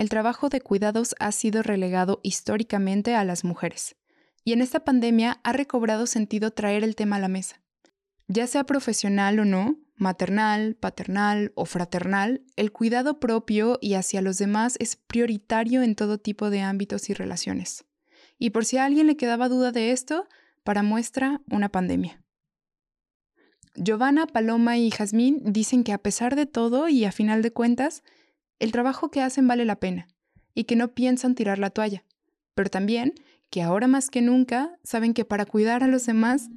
El 0.00 0.08
trabajo 0.08 0.48
de 0.48 0.62
cuidados 0.62 1.14
ha 1.18 1.30
sido 1.30 1.62
relegado 1.62 2.20
históricamente 2.22 3.14
a 3.14 3.22
las 3.22 3.44
mujeres. 3.44 3.96
Y 4.44 4.54
en 4.54 4.62
esta 4.62 4.82
pandemia 4.82 5.40
ha 5.44 5.52
recobrado 5.52 6.06
sentido 6.06 6.52
traer 6.52 6.84
el 6.84 6.96
tema 6.96 7.16
a 7.16 7.18
la 7.18 7.28
mesa. 7.28 7.60
Ya 8.26 8.46
sea 8.46 8.64
profesional 8.64 9.38
o 9.40 9.44
no, 9.44 9.76
maternal, 9.96 10.74
paternal 10.74 11.52
o 11.54 11.66
fraternal, 11.66 12.40
el 12.56 12.72
cuidado 12.72 13.20
propio 13.20 13.76
y 13.82 13.92
hacia 13.92 14.22
los 14.22 14.38
demás 14.38 14.76
es 14.78 14.96
prioritario 14.96 15.82
en 15.82 15.94
todo 15.94 16.16
tipo 16.16 16.48
de 16.48 16.62
ámbitos 16.62 17.10
y 17.10 17.12
relaciones. 17.12 17.84
Y 18.38 18.50
por 18.50 18.64
si 18.64 18.78
a 18.78 18.86
alguien 18.86 19.06
le 19.06 19.18
quedaba 19.18 19.50
duda 19.50 19.70
de 19.70 19.92
esto, 19.92 20.26
para 20.64 20.82
muestra 20.82 21.42
una 21.50 21.68
pandemia. 21.68 22.22
Giovanna, 23.74 24.26
Paloma 24.26 24.78
y 24.78 24.90
Jazmín 24.90 25.42
dicen 25.44 25.84
que 25.84 25.92
a 25.92 25.98
pesar 25.98 26.36
de 26.36 26.46
todo 26.46 26.88
y 26.88 27.04
a 27.04 27.12
final 27.12 27.42
de 27.42 27.52
cuentas, 27.52 28.02
el 28.60 28.72
trabajo 28.72 29.10
que 29.10 29.22
hacen 29.22 29.48
vale 29.48 29.64
la 29.64 29.76
pena 29.76 30.06
y 30.54 30.64
que 30.64 30.76
no 30.76 30.88
piensan 30.88 31.34
tirar 31.34 31.58
la 31.58 31.70
toalla, 31.70 32.04
pero 32.54 32.70
también 32.70 33.14
que 33.50 33.62
ahora 33.62 33.88
más 33.88 34.10
que 34.10 34.22
nunca 34.22 34.78
saben 34.84 35.14
que 35.14 35.24
para 35.24 35.46
cuidar 35.46 35.82
a 35.82 35.88
los 35.88 36.06
demás 36.06 36.48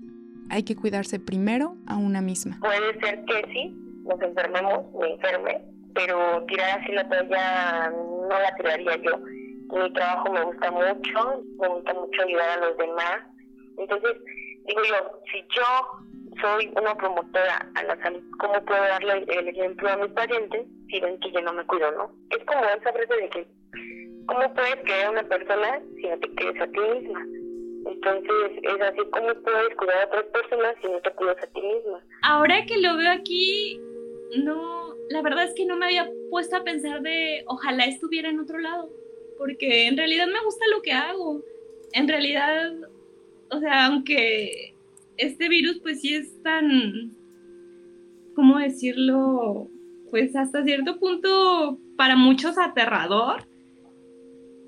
hay 0.49 0.63
que 0.63 0.75
cuidarse 0.75 1.19
primero 1.19 1.75
a 1.87 1.97
una 1.97 2.21
misma. 2.21 2.59
Puede 2.59 2.99
ser 2.99 3.25
que 3.25 3.41
sí, 3.51 3.69
nos 4.03 4.21
enfermemos, 4.21 4.93
me 4.93 5.13
enferme, 5.13 5.61
pero 5.95 6.45
tirar 6.47 6.81
así 6.81 6.91
la 6.91 7.07
toalla 7.07 7.89
no 7.89 8.29
la 8.29 8.55
tiraría 8.55 8.97
yo. 8.97 9.17
Mi 9.17 9.91
trabajo 9.93 10.31
me 10.31 10.43
gusta 10.43 10.69
mucho, 10.69 11.43
me 11.59 11.67
gusta 11.67 11.93
mucho 11.93 12.21
ayudar 12.21 12.49
a 12.59 12.67
los 12.67 12.77
demás. 12.77 13.21
Entonces, 13.77 14.11
digo 14.65 14.81
yo, 14.83 15.19
si 15.31 15.43
yo 15.55 16.41
soy 16.41 16.71
una 16.75 16.95
promotora 16.95 17.69
a 17.75 17.83
la 17.83 17.97
salud, 18.01 18.21
¿cómo 18.39 18.53
puedo 18.65 18.81
darle 18.81 19.25
el 19.27 19.47
ejemplo 19.47 19.89
a 19.89 19.97
mis 19.97 20.11
pacientes 20.11 20.65
si 20.89 20.99
ven 20.99 21.19
que 21.19 21.31
yo 21.31 21.41
no 21.41 21.53
me 21.53 21.65
cuido, 21.65 21.91
no? 21.91 22.11
Es 22.29 22.43
como 22.45 22.63
esa 22.65 22.91
frase 22.91 23.15
de 23.15 23.29
que, 23.29 23.47
¿cómo 24.27 24.53
puedes 24.53 24.75
querer 24.77 25.05
a 25.05 25.11
una 25.11 25.23
persona 25.23 25.81
si 25.95 26.07
no 26.07 26.19
te 26.19 26.29
quieres 26.35 26.61
a 26.61 26.67
ti 26.67 26.79
misma? 26.79 27.25
Entonces, 27.85 28.51
es 28.63 28.81
así 28.81 29.01
como 29.11 29.33
puedes 29.41 29.75
cuidar 29.75 29.97
a 29.97 30.05
otras 30.05 30.23
personas 30.25 30.75
si 30.81 30.87
no 30.87 30.99
te 31.01 31.11
cuidas 31.11 31.37
a 31.43 31.47
ti 31.47 31.61
misma. 31.61 32.01
Ahora 32.21 32.65
que 32.65 32.77
lo 32.77 32.95
veo 32.95 33.11
aquí, 33.11 33.79
no, 34.37 34.95
la 35.09 35.21
verdad 35.21 35.43
es 35.43 35.53
que 35.55 35.65
no 35.65 35.75
me 35.75 35.85
había 35.85 36.09
puesto 36.29 36.55
a 36.55 36.63
pensar 36.63 37.01
de 37.01 37.43
ojalá 37.47 37.85
estuviera 37.85 38.29
en 38.29 38.39
otro 38.39 38.59
lado, 38.59 38.89
porque 39.37 39.87
en 39.87 39.97
realidad 39.97 40.27
me 40.27 40.43
gusta 40.43 40.65
lo 40.73 40.81
que 40.81 40.93
hago. 40.93 41.41
En 41.91 42.07
realidad, 42.07 42.71
o 43.53 43.59
sea, 43.59 43.87
aunque 43.87 44.75
este 45.17 45.49
virus 45.49 45.79
pues 45.81 46.01
sí 46.01 46.13
es 46.13 46.41
tan, 46.41 47.11
¿cómo 48.35 48.57
decirlo? 48.57 49.69
Pues 50.09 50.35
hasta 50.35 50.63
cierto 50.63 50.99
punto 50.99 51.79
para 51.97 52.15
muchos 52.15 52.57
aterrador. 52.57 53.47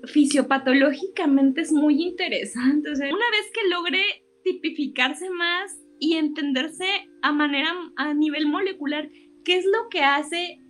Fisiopatológicamente 0.04 1.62
es 1.62 1.72
muy 1.72 2.02
interesante. 2.02 2.90
una 2.90 3.00
vez 3.00 3.50
que 3.52 3.68
logre 3.68 4.02
tipificarse 4.44 5.28
más 5.30 5.76
y 5.98 6.14
entenderse 6.14 6.86
a 7.22 7.32
manera, 7.32 7.70
a 7.96 8.14
nivel 8.14 8.46
molecular, 8.46 9.10
qué 9.44 9.56
es 9.56 9.64
lo 9.64 9.88
que 9.88 10.00
hace 10.00 10.60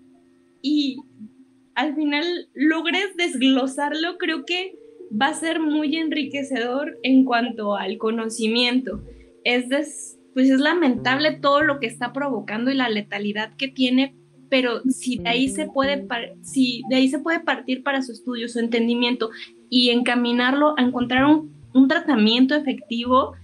y 0.62 0.96
al 1.74 1.94
final 1.94 2.48
logres 2.54 3.14
desglosarlo, 3.16 4.16
creo 4.18 4.44
que 4.46 4.78
va 5.10 5.28
a 5.28 5.34
ser 5.34 5.60
muy 5.60 5.96
enriquecedor 5.96 6.98
en 7.02 7.24
cuanto 7.24 7.76
al 7.76 7.98
conocimiento 7.98 9.02
es, 9.44 10.18
pues 10.34 10.50
es 10.50 10.60
lamentable 10.60 11.38
todo 11.40 11.62
lo 11.62 11.78
que 11.78 11.86
está 11.86 12.12
provocando 12.12 12.70
y 12.70 12.74
la 12.74 12.88
letalidad 12.88 13.54
que 13.56 13.68
tiene, 13.68 14.14
pero 14.48 14.82
si 14.88 15.18
de 15.18 15.28
ahí 15.28 15.48
se 15.48 15.66
puede, 15.66 16.06
si 16.42 16.82
de 16.88 16.96
ahí 16.96 17.08
se 17.08 17.20
puede 17.20 17.40
partir 17.40 17.82
para 17.82 18.02
su 18.02 18.12
estudio, 18.12 18.48
su 18.48 18.58
entendimiento 18.58 19.30
y 19.70 19.90
encaminarlo 19.90 20.74
a 20.76 20.82
encontrar 20.82 21.24
un, 21.26 21.54
un 21.74 21.88
tratamiento 21.88 22.54
efectivo, 22.54 23.34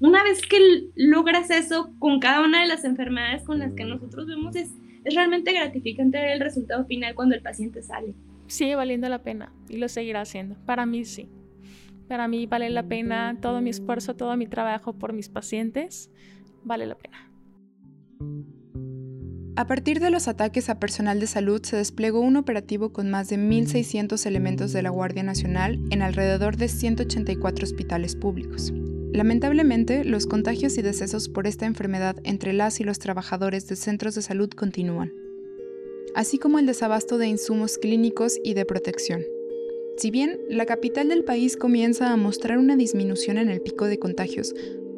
una 0.00 0.22
vez 0.22 0.42
que 0.46 0.58
logras 0.94 1.50
eso 1.50 1.92
con 1.98 2.20
cada 2.20 2.44
una 2.44 2.62
de 2.62 2.68
las 2.68 2.84
enfermedades 2.84 3.42
con 3.42 3.58
las 3.58 3.72
que 3.72 3.84
nosotros 3.84 4.26
vemos, 4.26 4.54
es, 4.56 4.70
es 5.04 5.14
realmente 5.14 5.52
gratificante 5.52 6.18
ver 6.18 6.30
el 6.30 6.40
resultado 6.40 6.84
final 6.86 7.14
cuando 7.14 7.34
el 7.34 7.42
paciente 7.42 7.82
sale. 7.82 8.14
Sigue 8.50 8.74
valiendo 8.74 9.08
la 9.08 9.22
pena 9.22 9.52
y 9.68 9.76
lo 9.76 9.88
seguirá 9.88 10.22
haciendo. 10.22 10.56
Para 10.66 10.84
mí 10.84 11.04
sí. 11.04 11.28
Para 12.08 12.26
mí 12.26 12.46
vale 12.46 12.68
la 12.68 12.82
pena 12.82 13.38
todo 13.40 13.60
mi 13.60 13.70
esfuerzo, 13.70 14.16
todo 14.16 14.36
mi 14.36 14.48
trabajo 14.48 14.92
por 14.92 15.12
mis 15.12 15.28
pacientes. 15.28 16.10
Vale 16.64 16.86
la 16.86 16.96
pena. 16.96 17.30
A 19.54 19.66
partir 19.68 20.00
de 20.00 20.10
los 20.10 20.26
ataques 20.26 20.68
a 20.68 20.80
personal 20.80 21.20
de 21.20 21.28
salud 21.28 21.62
se 21.62 21.76
desplegó 21.76 22.20
un 22.20 22.36
operativo 22.36 22.92
con 22.92 23.08
más 23.08 23.28
de 23.28 23.36
1.600 23.36 24.26
elementos 24.26 24.72
de 24.72 24.82
la 24.82 24.90
Guardia 24.90 25.22
Nacional 25.22 25.78
en 25.90 26.02
alrededor 26.02 26.56
de 26.56 26.68
184 26.68 27.64
hospitales 27.64 28.16
públicos. 28.16 28.72
Lamentablemente, 29.12 30.04
los 30.04 30.26
contagios 30.26 30.76
y 30.76 30.82
decesos 30.82 31.28
por 31.28 31.46
esta 31.46 31.66
enfermedad 31.66 32.16
entre 32.24 32.52
las 32.52 32.80
y 32.80 32.84
los 32.84 32.98
trabajadores 32.98 33.68
de 33.68 33.76
centros 33.76 34.16
de 34.16 34.22
salud 34.22 34.50
continúan, 34.50 35.12
así 36.14 36.38
como 36.38 36.58
el 36.58 36.66
desabasto 36.66 37.18
de 37.18 37.28
insumos 37.28 37.78
clínicos 37.78 38.38
y 38.42 38.54
de 38.54 38.64
protección. 38.64 39.22
Si 39.96 40.10
bien 40.10 40.38
la 40.48 40.66
capital 40.66 41.08
del 41.08 41.24
país 41.24 41.56
comienza 41.56 42.10
a 42.10 42.16
mostrar 42.16 42.58
una 42.58 42.76
disminución 42.76 43.38
en 43.38 43.50
el 43.50 43.60
pico 43.60 43.86
de 43.86 43.98
contagios, 43.98 44.54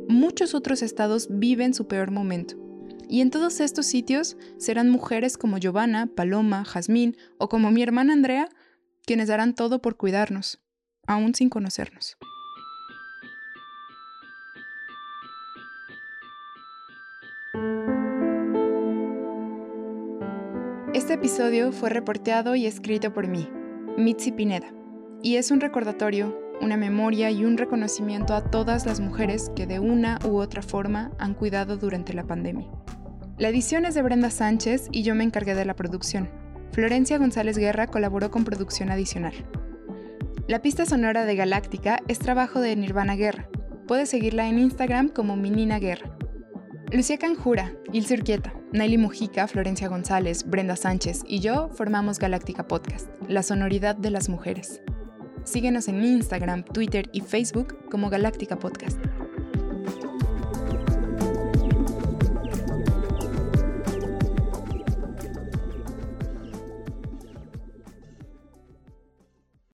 muchos 0.08 0.54
otros 0.54 0.82
estados 0.82 1.28
viven 1.30 1.74
su 1.74 1.86
peor 1.86 2.10
momento. 2.10 2.56
Y 3.08 3.20
en 3.20 3.30
todos 3.30 3.60
estos 3.60 3.86
sitios 3.86 4.36
serán 4.58 4.88
mujeres 4.88 5.36
como 5.36 5.58
Giovanna, 5.58 6.06
Paloma, 6.06 6.64
Jazmín 6.64 7.16
o 7.38 7.48
como 7.48 7.70
mi 7.70 7.82
hermana 7.82 8.12
Andrea 8.12 8.48
quienes 9.04 9.28
darán 9.28 9.54
todo 9.54 9.82
por 9.82 9.96
cuidarnos, 9.96 10.60
aún 11.06 11.34
sin 11.34 11.48
conocernos. 11.48 12.16
Este 21.12 21.26
episodio 21.26 21.72
fue 21.72 21.90
reporteado 21.90 22.54
y 22.54 22.64
escrito 22.64 23.12
por 23.12 23.28
mí, 23.28 23.46
Mitzi 23.98 24.32
Pineda 24.32 24.72
y 25.22 25.36
es 25.36 25.50
un 25.50 25.60
recordatorio, 25.60 26.40
una 26.62 26.78
memoria 26.78 27.30
y 27.30 27.44
un 27.44 27.58
reconocimiento 27.58 28.32
a 28.32 28.50
todas 28.50 28.86
las 28.86 28.98
mujeres 28.98 29.52
que 29.54 29.66
de 29.66 29.78
una 29.78 30.18
u 30.24 30.38
otra 30.38 30.62
forma 30.62 31.10
han 31.18 31.34
cuidado 31.34 31.76
durante 31.76 32.14
la 32.14 32.24
pandemia. 32.24 32.66
La 33.36 33.50
edición 33.50 33.84
es 33.84 33.94
de 33.94 34.00
Brenda 34.00 34.30
Sánchez 34.30 34.88
y 34.90 35.02
yo 35.02 35.14
me 35.14 35.22
encargué 35.22 35.54
de 35.54 35.66
la 35.66 35.76
producción. 35.76 36.30
Florencia 36.72 37.18
González 37.18 37.58
Guerra 37.58 37.88
colaboró 37.88 38.30
con 38.30 38.44
producción 38.44 38.90
adicional. 38.90 39.34
La 40.48 40.62
pista 40.62 40.86
sonora 40.86 41.26
de 41.26 41.36
Galáctica 41.36 42.00
es 42.08 42.20
trabajo 42.20 42.58
de 42.58 42.74
Nirvana 42.74 43.16
Guerra. 43.16 43.50
Puedes 43.86 44.08
seguirla 44.08 44.48
en 44.48 44.58
Instagram 44.58 45.10
como 45.10 45.36
Minina 45.36 45.78
Guerra. 45.78 46.16
Lucía 46.90 47.18
Canjura, 47.18 47.74
Ilse 47.92 48.14
Urquieta, 48.14 48.54
Naili 48.72 48.96
Mujica, 48.96 49.46
Florencia 49.46 49.86
González, 49.88 50.48
Brenda 50.48 50.76
Sánchez 50.76 51.24
y 51.28 51.40
yo 51.40 51.68
formamos 51.74 52.18
Galáctica 52.18 52.66
Podcast, 52.66 53.06
la 53.28 53.42
sonoridad 53.42 53.94
de 53.96 54.10
las 54.10 54.30
mujeres. 54.30 54.80
Síguenos 55.44 55.88
en 55.88 56.02
Instagram, 56.02 56.64
Twitter 56.64 57.10
y 57.12 57.20
Facebook 57.20 57.90
como 57.90 58.08
Galáctica 58.08 58.58
Podcast. 58.58 58.98